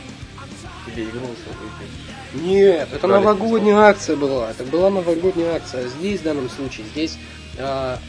[0.86, 2.46] тебе игру свою.
[2.46, 4.52] Нет, это новогодняя акция была.
[4.52, 5.86] Это была новогодняя акция.
[5.86, 7.18] А Здесь, в данном случае, здесь...
[7.58, 8.00] а,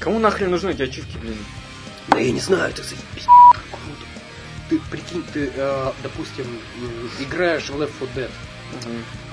[0.00, 1.36] Кому нахрен нужны эти ачивки, блин?
[2.08, 3.26] да я не знаю, это заебись.
[3.70, 4.04] Круто.
[4.68, 6.46] Ты прикинь, ты, а, допустим,
[7.18, 8.30] играешь в Left 4 Dead.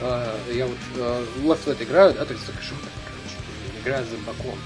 [0.02, 4.06] А, я вот а, Left 4 Dead играю, да, то есть такой шутер, короче, играю
[4.06, 4.58] за баком.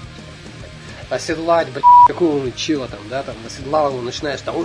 [1.08, 4.56] Оседлать, блядь, какого-нибудь чила там, да, там, оседлал его, начинаешь там,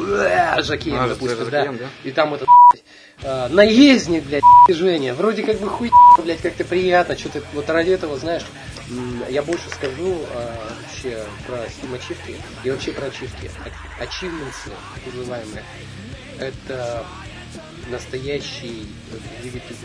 [0.63, 1.89] жакеем, А, допустим, да, да?
[2.03, 2.83] и там это, блядь,
[3.23, 5.91] а, наездник, блядь, движение, вроде как бы хуй,
[6.23, 8.43] блядь, как-то приятно, что-то вот ради этого, знаешь,
[9.29, 13.51] я больше скажу а, вообще про Steam ачивки и вообще про ачивки.
[13.63, 15.63] А- Ачивменсы, так называемые,
[16.39, 17.05] это
[17.89, 18.87] настоящий
[19.41, 19.75] двигатель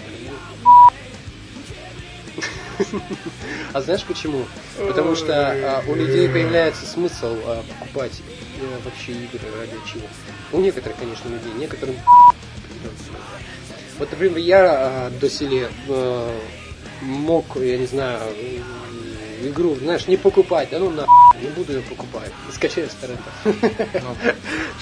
[3.72, 4.45] А знаешь почему?
[4.79, 8.20] Потому что а, у людей появляется смысл а, покупать
[8.61, 10.07] э, вообще игры ради чего.
[10.53, 11.97] У некоторых, конечно, людей, некоторым.
[13.99, 16.39] Вот, например, я а, до сели э,
[17.03, 18.20] мог, я не знаю,
[19.43, 21.07] игру, знаешь, не покупать, да ну на
[21.41, 23.31] не буду ее покупать, скачаю с торрента.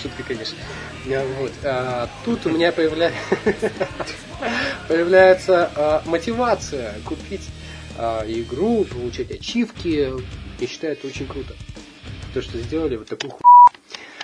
[0.00, 0.56] Шутка, конечно.
[1.04, 1.52] Вот.
[1.64, 3.12] а, тут у меня появля-
[4.88, 7.48] появляется а, мотивация купить
[7.96, 10.12] а, игру, получать ачивки.
[10.58, 11.54] Я считаю, это очень круто.
[12.32, 13.40] То, что сделали вот такую ху...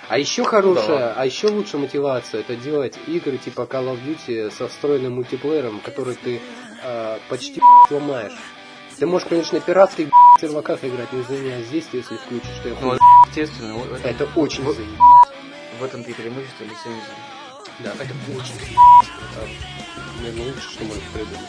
[0.09, 4.67] А еще хорошая, а еще лучше мотивация это делать игры типа Call of Duty со
[4.67, 6.41] встроенным мультиплеером, который ты
[6.83, 8.33] а, почти сломаешь.
[8.99, 10.09] Ты можешь, конечно, пиратских
[10.41, 12.97] серваках играть, но извини, а здесь ты, если включишь, то я Ну,
[13.29, 14.99] естественно, в этом, Это очень в- заебись.
[15.79, 17.15] в этом-то и преимущество лицензии.
[17.79, 19.47] Да, это очень Это,
[20.21, 21.47] наверное, лучше, что можно придумать.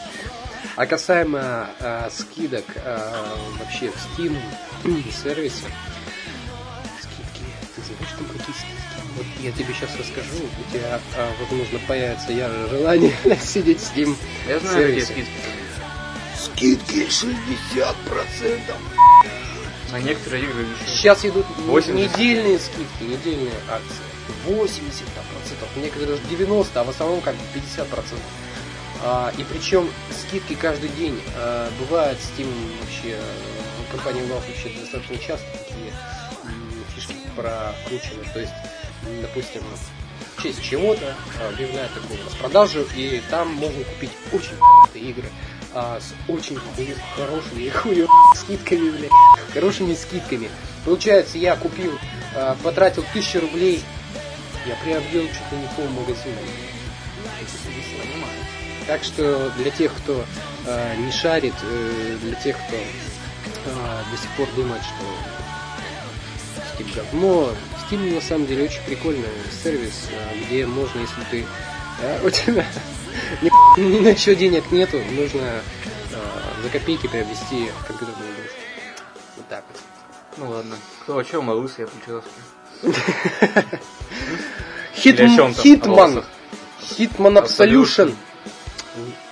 [0.75, 4.35] А касаемо а, скидок а, вообще в Steam
[5.11, 5.65] сервисе,
[6.99, 7.45] скидки,
[7.75, 8.83] ты знаешь, там какие скидки?
[9.15, 14.15] Вот я тебе сейчас расскажу, у тебя, а, возможно, появится ярое желание сидеть в Steam
[14.47, 15.31] Я знаю, какие скидки.
[16.35, 18.73] Скидки 60%!
[19.91, 20.65] На некоторые игры.
[20.87, 21.93] Сейчас идут 80.
[21.93, 24.03] недельные скидки, недельные акции.
[24.45, 24.81] 80
[25.13, 28.25] там, процентов, некоторые даже 90, а в основном как бы 50 процентов.
[29.03, 31.19] А, и причем скидки каждый день.
[31.35, 32.47] А, бывает Steam
[32.79, 35.93] вообще, э, компания Valve вообще достаточно часто такие
[36.95, 38.31] фишки прокручивает.
[38.33, 38.53] То есть,
[39.21, 39.61] допустим,
[40.37, 44.57] в честь чего-то а, объявляют такую распродажу, и там можно купить очень
[44.93, 45.29] игры
[45.73, 46.57] а, с очень
[47.15, 49.11] хорошими хуё скидками, блядь,
[49.53, 50.49] хорошими скидками.
[50.85, 51.97] Получается, я купил,
[52.35, 53.83] а, потратил тысячу рублей,
[54.65, 56.37] я приобрел ли не пол магазина.
[58.87, 60.25] Так что для тех, кто
[60.67, 62.77] а, не шарит, э, для тех, кто
[63.67, 65.03] а, до сих пор думает, что
[66.77, 67.53] Steam говно,
[67.89, 69.29] Steam на самом деле очень прикольный
[69.63, 71.45] сервис, а, где можно, если ты
[72.23, 72.65] у тебя
[73.41, 75.61] ни, ни на что денег нету, нужно
[76.13, 78.57] а, за копейки приобрести компьютерную игрушку.
[79.37, 79.81] Вот так вот.
[80.37, 80.75] Ну ладно.
[81.03, 82.27] Кто о чем, а лысый я включился.
[84.95, 85.59] Хит, Или о чем там?
[85.59, 86.23] О Хитман.
[86.81, 88.15] Хитман Absolution.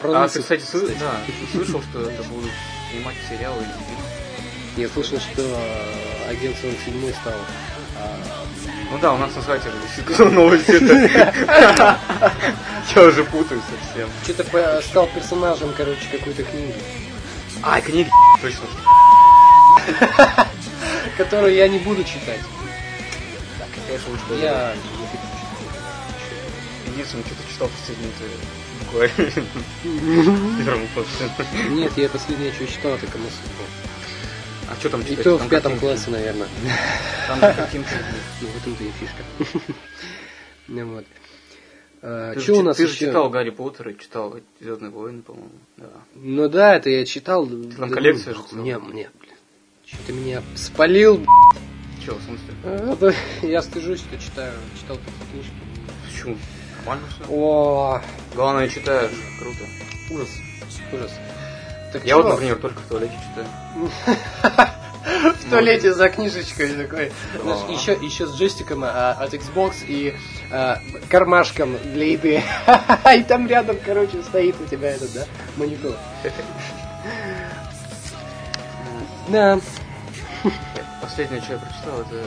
[0.02, 0.96] Про А, ты, кстати, кстати.
[1.00, 1.12] да,
[1.52, 2.50] слышал, что это будут
[2.92, 4.02] снимать сериалы или фильм.
[4.78, 7.34] Я слышал, что э, агент 47 стал
[7.98, 8.18] а,
[8.92, 9.76] Ну да, у нас на сайте же
[10.68, 12.00] это.
[12.96, 14.10] Я уже путаюсь совсем.
[14.24, 16.74] что-то стал персонажем, короче, какой-то книги.
[17.62, 18.10] А, книги,
[18.42, 18.62] точно.
[21.18, 22.40] которую я не буду читать.
[23.88, 24.74] Конечно, лучше Я
[26.88, 28.26] единственное, что ты читал последнее, это
[28.92, 29.44] классе.
[31.70, 33.64] Нет, я последнее, что читал, это кому судьбу.
[34.70, 35.24] А что там И читать?
[35.24, 36.48] то Там в пятом классе, наверное.
[37.28, 37.90] Там картинки.
[38.42, 39.24] Ну, в этом-то и фишка.
[40.68, 41.06] Ну вот.
[42.02, 43.08] Ты Что у нас Ты же еще?
[43.08, 45.50] читал Гарри Поттера, читал Звездные войны, по-моему.
[45.76, 45.88] Да.
[46.16, 47.46] Ну да, это я читал.
[47.46, 48.64] Ты там коллекция же целая.
[48.64, 49.34] Не, мне, блин.
[50.08, 52.06] Ты меня спалил, б***ь.
[52.06, 52.54] Че, в смысле?
[52.64, 53.14] А, да,
[53.46, 54.54] Я стыжусь, что читаю.
[54.80, 55.54] Читал такие книжки.
[56.10, 56.38] Почему?
[56.86, 57.26] Нормально все.
[57.30, 58.02] О,
[58.34, 59.12] Главное, читаешь.
[59.40, 59.60] Круто.
[60.10, 60.30] ужас.
[60.92, 61.12] Ужас.
[61.94, 62.24] Так Я чё?
[62.24, 63.48] вот, например, только в туалете читаю.
[65.36, 67.12] в туалете за книжечкой такой.
[67.70, 70.16] Еще, еще с джойстиком а, от Xbox и
[70.52, 70.80] а,
[71.10, 72.44] кармашком для еды.
[73.16, 75.26] И там рядом, короче, стоит у тебя этот, да,
[75.58, 75.96] монитор.
[79.28, 79.60] Да.
[81.02, 82.26] Последнее, что я прочитал, это...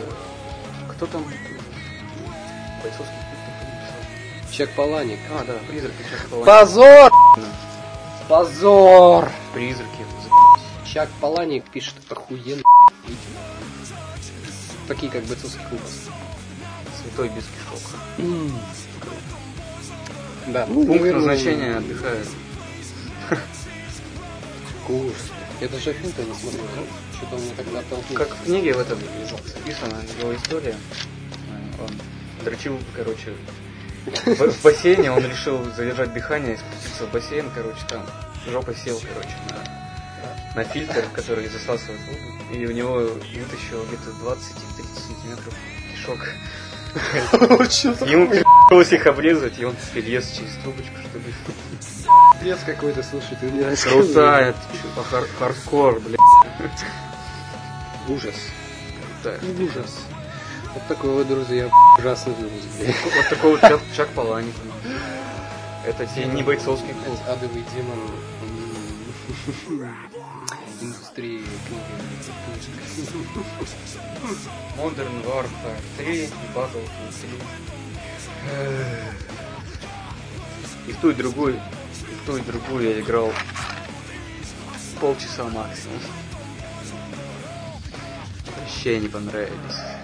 [0.93, 1.25] Кто там?
[2.83, 3.24] Бойцовский?
[4.57, 5.19] Чек Паланик.
[5.33, 6.47] А, да, призраки Чак Паланик.
[6.47, 7.13] Позор!
[8.29, 9.33] Позор!
[9.53, 10.07] Призраки.
[10.87, 12.63] Чак Паланик пишет охуенно.
[14.87, 15.81] Такие как бойцовский клуб.
[17.03, 17.81] Святой без кишок.
[20.47, 20.67] Да.
[20.67, 22.29] Пункт назначения отдыхает.
[24.87, 25.33] Курс.
[25.61, 26.65] Я даже фильм-то не смотрел.
[26.77, 26.87] ну,
[27.17, 28.19] Что-то он мне так натолкнул.
[28.19, 28.99] Как в книге в этом
[29.47, 30.77] записана его история.
[31.81, 31.91] Он
[32.45, 33.35] дрочил, короче,
[34.07, 38.05] в, бассейне, он решил задержать дыхание и спуститься в бассейн, короче, там
[38.51, 44.39] жопа сел, короче, на, на фильтр, который засасывает воду, и у него вытащил где-то 20-30
[45.07, 45.55] сантиметров
[45.93, 46.19] кишок.
[48.09, 51.25] Ему пришлось их обрезать, и он ест через трубочку, чтобы...
[52.45, 56.21] Пиздец какой-то, слушай, ты мне Крутая, чё, хар- хардкор, блядь.
[58.09, 58.35] Ужас.
[59.23, 59.41] Крутая.
[59.59, 60.05] Ужас.
[60.75, 62.67] Вот такой вот, друзья, ужасный выпуск.
[63.05, 64.55] Вот такой вот Чак, Чак Паланик.
[65.87, 67.19] Это тебе не бойцовский клуб.
[67.29, 67.99] Адовый демон
[70.81, 71.95] индустрии книги.
[74.77, 77.31] Modern Warfare 3 и Battlefield 3.
[80.89, 81.59] И в ту, и другую, и
[82.15, 83.33] в ту, и другую я играл
[85.01, 86.01] полчаса максимум.
[88.59, 90.04] Вообще не понравились.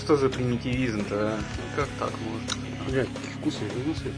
[0.00, 1.38] Что за примитивизм-то, а?
[1.76, 2.48] Как так можно?
[2.88, 4.12] Блядь, вкусные вкусы.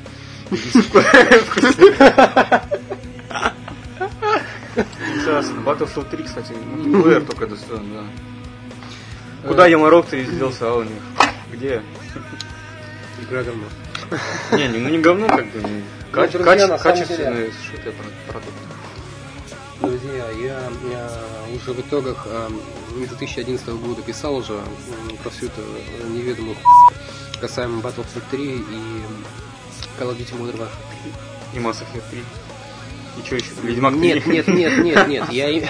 [5.16, 5.60] Ужасно.
[5.60, 9.48] Battlefield 3, кстати, мультиплеер только достоин, да.
[9.48, 11.02] Куда я морок ты сделался, а у них?
[11.52, 11.82] Где?
[13.20, 13.64] Игра говно.
[14.52, 15.60] Не, не, ну не говно, как бы.
[15.62, 17.52] ну, самом качественный
[18.28, 18.54] продукт.
[19.82, 20.70] Друзья, я,
[21.56, 22.48] уже в итогах э,
[22.98, 24.60] 2011 года писал уже
[25.24, 26.56] про всю эту э, неведомую
[27.40, 28.60] касаемо Battlefield 3 и
[29.98, 30.70] Call of Duty Modern Warfare
[31.54, 32.22] И Mass Effect 3.
[33.18, 33.46] И что еще?
[33.64, 34.00] Ведьмак 3?
[34.00, 35.30] Нет, нет, нет, нет, нет.
[35.30, 35.48] Я,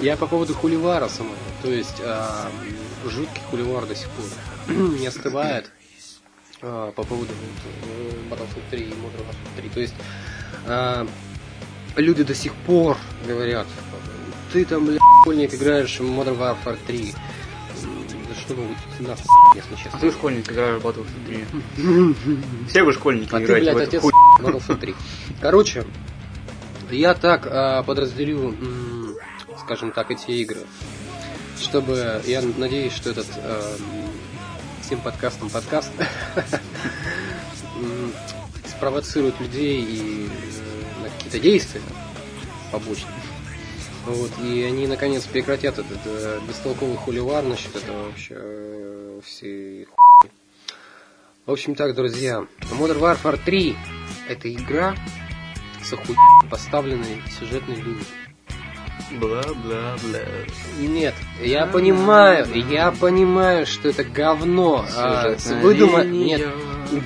[0.00, 1.36] я по поводу хуливара самого.
[1.62, 2.50] То есть а,
[3.04, 4.24] жуткий хуливар до сих пор
[4.98, 5.70] не остывает
[6.62, 9.68] а, по поводу э, Battlefield 3 и Modern Warfare 3.
[9.68, 9.94] То есть
[10.66, 11.06] а,
[11.96, 13.66] люди до сих пор говорят,
[14.52, 17.14] ты там, бля, школьник, играешь в Modern Warfare 3.
[17.84, 18.64] М, Да что вы
[19.06, 19.20] нас,
[19.54, 19.92] если честно.
[19.94, 21.26] А ты школьник играешь в Battlefield
[21.76, 22.66] 3.
[22.68, 24.12] Все вы школьники А ты, играете в блядь, эту отец хуй.
[24.40, 24.94] Battlefield 3.
[25.40, 25.84] Короче,
[26.90, 28.54] я так а, подразделю,
[29.60, 30.58] скажем так, эти игры,
[31.60, 33.76] чтобы, я надеюсь, что этот а,
[34.82, 35.90] всем подкастом подкаст
[38.68, 40.71] спровоцирует людей и э,
[41.32, 41.82] какие-то действия
[42.70, 43.12] побочные.
[44.06, 50.32] Вот, и они наконец прекратят этот э, бестолковый хуливар насчет этого вообще э, всей хуйни.
[51.46, 53.76] В общем так, друзья, Modern Warfare 3
[54.28, 54.96] это игра
[55.82, 58.21] с охуенно поставленной сюжетной линией.
[59.18, 60.20] Бла-бла-бла.
[60.78, 64.84] Нет, я понимаю, я понимаю, что это говно.
[64.96, 66.04] а, выдума-.
[66.04, 66.42] Нет,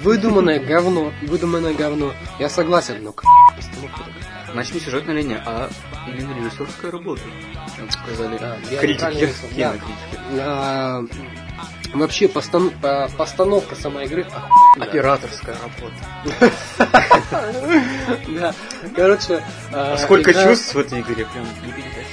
[0.03, 2.13] выдуманное говно, выдуманное говно.
[2.39, 4.53] Я согласен, но к- такая.
[4.53, 5.69] Значит, не сюжетная линия, а
[6.09, 7.23] именно режиссерская работа.
[7.91, 9.29] Сказали Да, критики,
[10.37, 11.05] да.
[11.59, 11.67] А,
[11.99, 14.89] Вообще постан- по- постановка самой игры охуенная.
[14.89, 15.95] Операторская работа.
[18.29, 18.55] Да,
[18.95, 19.43] короче...
[19.73, 22.07] а, Сколько игра- чувств в этой игре, прям не передать.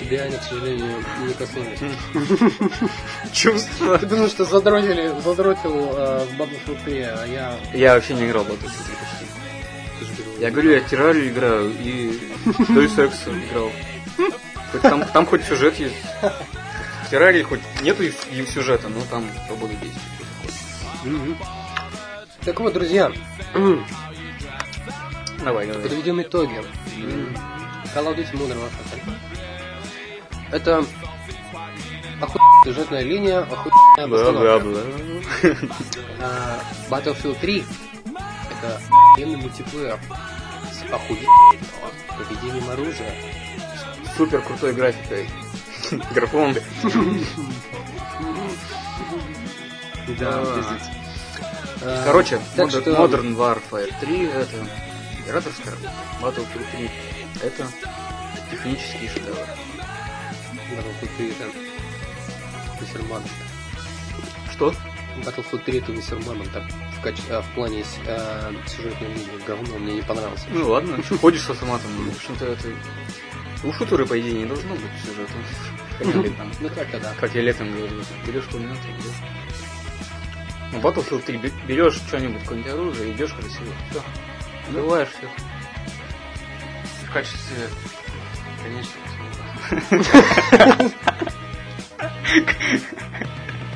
[0.00, 1.80] Тебя они, к сожалению, не коснулись.
[3.32, 3.98] Чувства.
[3.98, 7.56] Ты думаешь, что задротили, задротил э, в Battlefield 3, а я...
[7.74, 10.40] Я вообще не играл в Battlefield 3 почти.
[10.40, 13.12] Я говорю, я террарию играю и Deus Ex
[13.50, 13.72] играл.
[15.12, 15.94] Там хоть сюжет есть.
[17.08, 18.10] В террарии хоть нету и
[18.44, 21.36] сюжета, но там свобода действий.
[22.44, 23.10] Так вот, друзья,
[25.42, 25.82] Давай, давай.
[25.82, 26.62] подведем итоги.
[27.94, 29.14] Call of Duty Modern Warfare.
[30.52, 30.84] Это
[32.20, 34.06] охуенная сюжетная линия, охуенная.
[34.06, 34.80] Бла-бла-бла.
[36.20, 37.64] А, Battlefield 3
[38.50, 38.80] это
[39.12, 39.98] охуенный мультиплеер
[40.70, 41.28] с охуенным
[42.18, 43.14] поведением оружия.
[44.14, 45.26] Супер крутой графикой.
[46.14, 46.54] Графон.
[50.18, 50.78] Да, А.
[51.82, 54.56] А, Короче, Modern, Warfare 3 это
[55.18, 55.74] императорская,
[56.20, 56.90] Battlefield 3
[57.42, 57.68] это
[58.50, 59.36] технический шедевр.
[60.72, 61.44] Battlefield 3 это
[62.80, 63.22] Вассерман.
[64.52, 64.74] Что?
[65.24, 69.94] Battlefield 3 это Вассерман, так в, каче- а, в плане э, сюжетной линии говно, мне
[69.96, 70.46] не понравился.
[70.50, 72.68] Ну ладно, ходишь с автоматом, в общем-то это...
[73.64, 75.32] У шутера, по идее, не должно быть сюжета.
[75.98, 77.12] Хотя бы там, Ну как-то да.
[77.18, 79.16] как я летом говорил, берешь и идешь.
[80.72, 83.72] Ну, Battlefield 3 бе- берешь что-нибудь, какое-нибудь оружие, идешь красиво.
[83.90, 84.02] Все.
[84.68, 85.30] Убиваешь всех.
[87.08, 87.68] В качестве
[88.62, 88.92] конечно,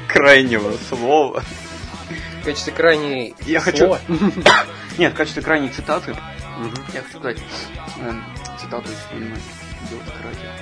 [0.09, 1.43] крайнего слова.
[2.41, 3.97] В качестве крайней Я хочу-.
[4.99, 6.15] Нет, в качестве крайней цитаты
[6.93, 7.39] я хочу сказать
[8.01, 8.13] э,
[8.61, 9.37] цитату из фильма
[9.87, 10.62] «Идиот карате».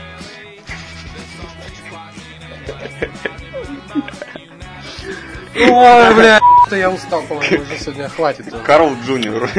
[5.57, 8.47] Ой, бля, что я устал, по-моему, уже сегодня хватит.
[8.65, 9.51] Карл Джуниор.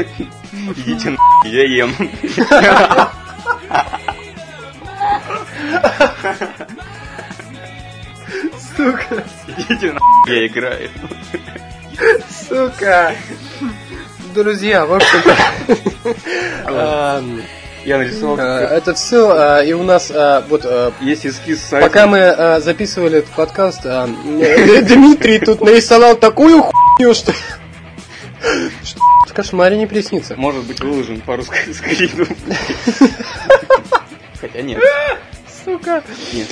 [0.78, 1.94] Идите на я ем.
[8.76, 10.90] Сука, Идите на я играю.
[12.48, 13.14] сука.
[14.34, 15.36] Друзья, в общем-то,
[17.86, 18.38] Я нарисовал.
[18.38, 21.88] э, это все, и у нас э, вот э, Есть эскиз сайта.
[21.88, 24.08] Пока мы э, записывали этот подкаст, э,
[24.40, 27.34] э, Дмитрий тут нарисовал такую хуйню, что...
[28.84, 30.36] что в кошмаре не приснится.
[30.36, 32.28] Может быть выложен пару скринов.
[34.42, 34.80] Хотя нет.
[35.64, 36.04] Сука.
[36.34, 36.48] Нет.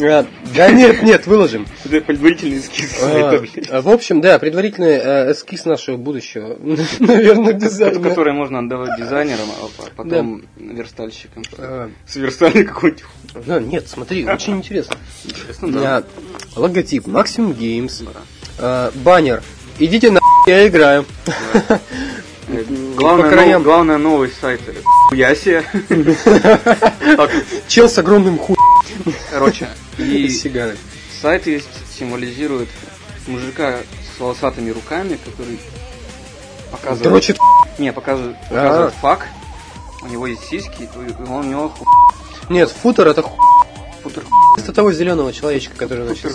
[0.00, 1.66] А, Да нет, нет, выложим.
[1.84, 3.70] Это предварительный эскиз А, блядь.
[3.84, 6.56] В общем, да, предварительный э, эскиз нашего будущего,
[7.00, 8.00] наверное, дизайна.
[8.08, 11.42] Который можно отдавать дизайнерам, а по- потом верстальщикам.
[11.58, 13.04] А, Сверстали какую-нибудь.
[13.46, 14.96] Да, нет, смотри, очень интересно.
[15.24, 15.96] Интересно, да.
[15.98, 16.04] А,
[16.60, 18.06] Логотип Maximum Games,
[18.58, 19.42] а, баннер.
[19.78, 21.04] Идите на я играю.
[22.96, 23.52] Главная, по краям.
[23.54, 24.72] нов- главная новость сайта.
[25.12, 25.64] Ясе.
[27.68, 28.56] Чел с огромным хуй.
[29.30, 29.68] Короче,
[29.98, 30.76] и сигарой.
[31.20, 31.68] сайт есть,
[31.98, 32.68] символизирует
[33.26, 33.78] мужика
[34.16, 35.58] с волосатыми руками, который
[36.70, 37.02] показывает...
[37.02, 37.38] Дрочит.
[37.78, 38.54] Не, показывает, А.
[38.54, 39.26] показывает фак.
[40.02, 41.86] У него есть сиськи, и он у него ху-
[42.48, 43.38] Нет, футер это хуй.
[44.02, 44.22] футер
[44.54, 46.30] Вместо того зеленого человечка, который начал.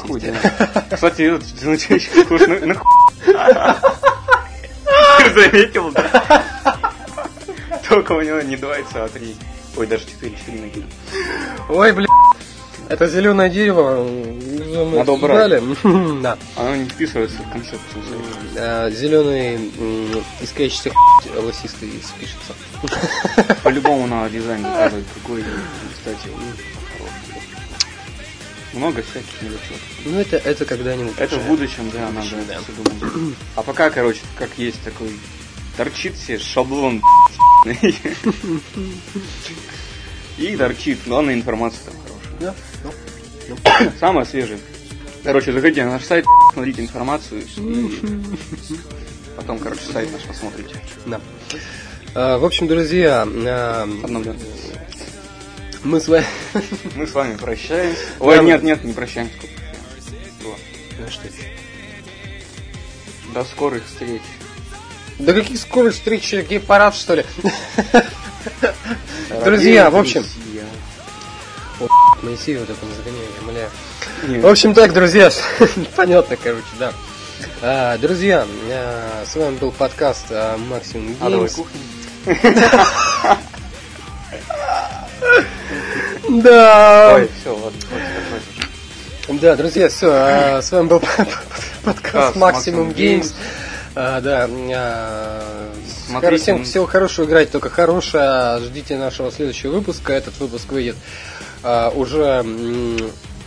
[0.91, 2.76] Кстати, этот замечающий похож на, на
[5.36, 6.43] заметил, да?
[7.88, 9.36] Только у него не два яйца, а три.
[9.78, 10.86] Ой, даже четыре, четыре ноги.
[11.70, 12.07] Ой, блин.
[12.89, 14.05] Это зеленое дерево.
[14.95, 15.64] Надо убрать.
[16.22, 16.38] Да.
[16.57, 18.91] Оно не вписывается в концепцию.
[18.91, 22.53] Зеленый м, искающийся хуй лосистый спишется.
[23.64, 25.43] По-любому надо дизайн заказывать другой.
[25.93, 26.30] Кстати.
[28.74, 29.78] Много всяких мелочей.
[30.05, 31.13] Ну, это, это когда-нибудь.
[31.17, 31.43] Это уже.
[31.43, 32.59] в будущем, да, надо будущем, да.
[32.61, 33.36] всё думать.
[33.55, 35.11] А пока, короче, как есть такой
[35.78, 37.01] торчит себе шаблон
[40.38, 40.99] и торчит.
[41.05, 42.39] Главная информация там хорошая.
[42.39, 44.59] Да, Самое свежее.
[45.24, 47.99] Короче, заходите на наш сайт, смотрите информацию и
[49.36, 50.76] потом, короче, сайт наш посмотрите.
[51.05, 51.22] Да.
[52.15, 53.88] А, В общем, друзья, а.
[55.84, 56.25] Мы с вами...
[56.95, 58.01] Мы с вами прощаемся.
[58.19, 58.43] Ой, Да.
[58.43, 59.34] нет, нет, не прощаемся.
[60.43, 60.55] Было.
[61.09, 61.36] Что это?
[63.34, 64.21] До скорых встреч.
[65.19, 67.25] Да каких скорых встреч, гей-парад, что ли?
[69.43, 70.21] Друзья, в общем...
[70.23, 70.63] Друзья.
[72.21, 73.69] Моисей вот это не загоняй, я умоляю.
[74.27, 74.43] Нет.
[74.43, 75.32] В общем так, друзья,
[75.95, 76.93] понятно, короче, да.
[77.63, 81.55] А, друзья, а, с вами был подкаст а, Максимум Адовой Геймс.
[81.55, 83.38] кухни.
[86.32, 87.79] Да, Ой, все, ладно,
[89.41, 91.03] да, друзья, все, с вами был
[91.84, 93.34] подкаст Maximum Геймс.
[93.95, 95.73] А, Да, а,
[96.07, 96.41] Смотрите.
[96.41, 98.59] всем всего хорошего, играть только хорошее.
[98.61, 100.13] Ждите нашего следующего выпуска.
[100.13, 100.95] Этот выпуск выйдет
[101.63, 102.43] а, уже,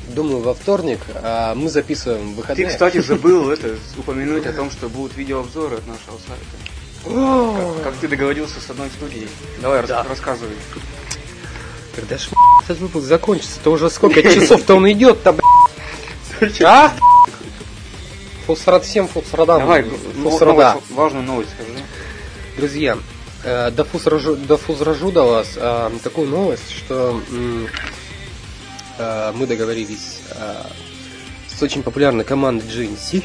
[0.09, 1.01] думаю, во вторник.
[1.22, 2.66] А Мы записываем в Ты, выходные.
[2.66, 7.16] кстати, забыл это упомянуть о том, что будут видеообзоры от нашего сайта.
[7.18, 9.28] О, Как ты договорился с одной студией?
[9.62, 10.05] Давай, Да.
[10.07, 10.57] рассказывай.
[11.95, 12.28] Когда ж
[12.64, 13.61] этот выпуск закончится?
[13.62, 15.32] То уже сколько часов-то он идет-то,
[16.40, 16.62] блядь?
[16.62, 16.92] А?
[18.47, 19.61] Фусрат 7, Фусрадам.
[19.61, 19.84] Давай,
[20.22, 20.72] Фусрада.
[20.72, 21.70] новость, важную новость скажи.
[22.57, 22.99] Друзья,
[23.42, 27.20] э, дофузражу, дофузражу до вас э, такую новость, что
[28.99, 30.55] э, мы договорились э,
[31.49, 33.24] с очень популярной командой GNC,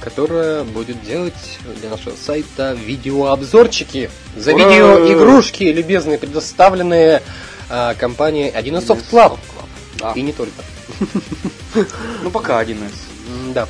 [0.00, 4.64] которая будет делать для нашего сайта видеообзорчики за Ура!
[4.64, 7.22] видеоигрушки, любезные, предоставленные
[7.68, 9.38] э, компанией 1С Soft Club.
[9.98, 10.12] Да.
[10.12, 10.52] И не только.
[12.22, 12.92] Ну пока один из.
[13.28, 13.68] М, Да.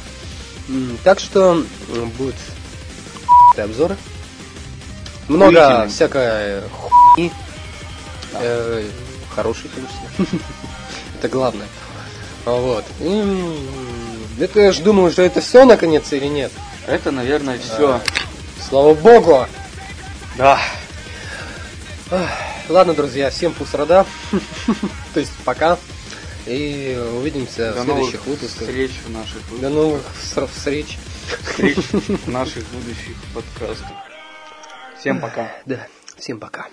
[0.69, 1.63] М, Так что
[2.17, 2.37] будут
[3.57, 3.97] обзоры.
[5.29, 7.31] Много всякой хуйни.
[8.35, 8.85] Э,
[9.35, 10.39] Хороший, конечно.
[11.19, 11.67] Это главное.
[12.45, 12.85] Вот.
[13.01, 13.55] М,
[14.39, 16.53] Это я ж думаю, что это все наконец или нет.
[16.87, 18.01] Это, наверное, все.
[18.69, 19.47] Слава богу!
[20.37, 20.59] Да.
[22.69, 24.07] Ладно, друзья, всем пусрада.
[25.15, 25.79] То есть пока.
[26.47, 28.67] И увидимся До в следующих выпусках.
[28.69, 30.99] встреч в наших До новых встреч.
[31.45, 33.89] встреч в наших будущих подкастах.
[34.99, 35.53] Всем пока.
[35.67, 35.87] Да,
[36.19, 36.67] всем пока.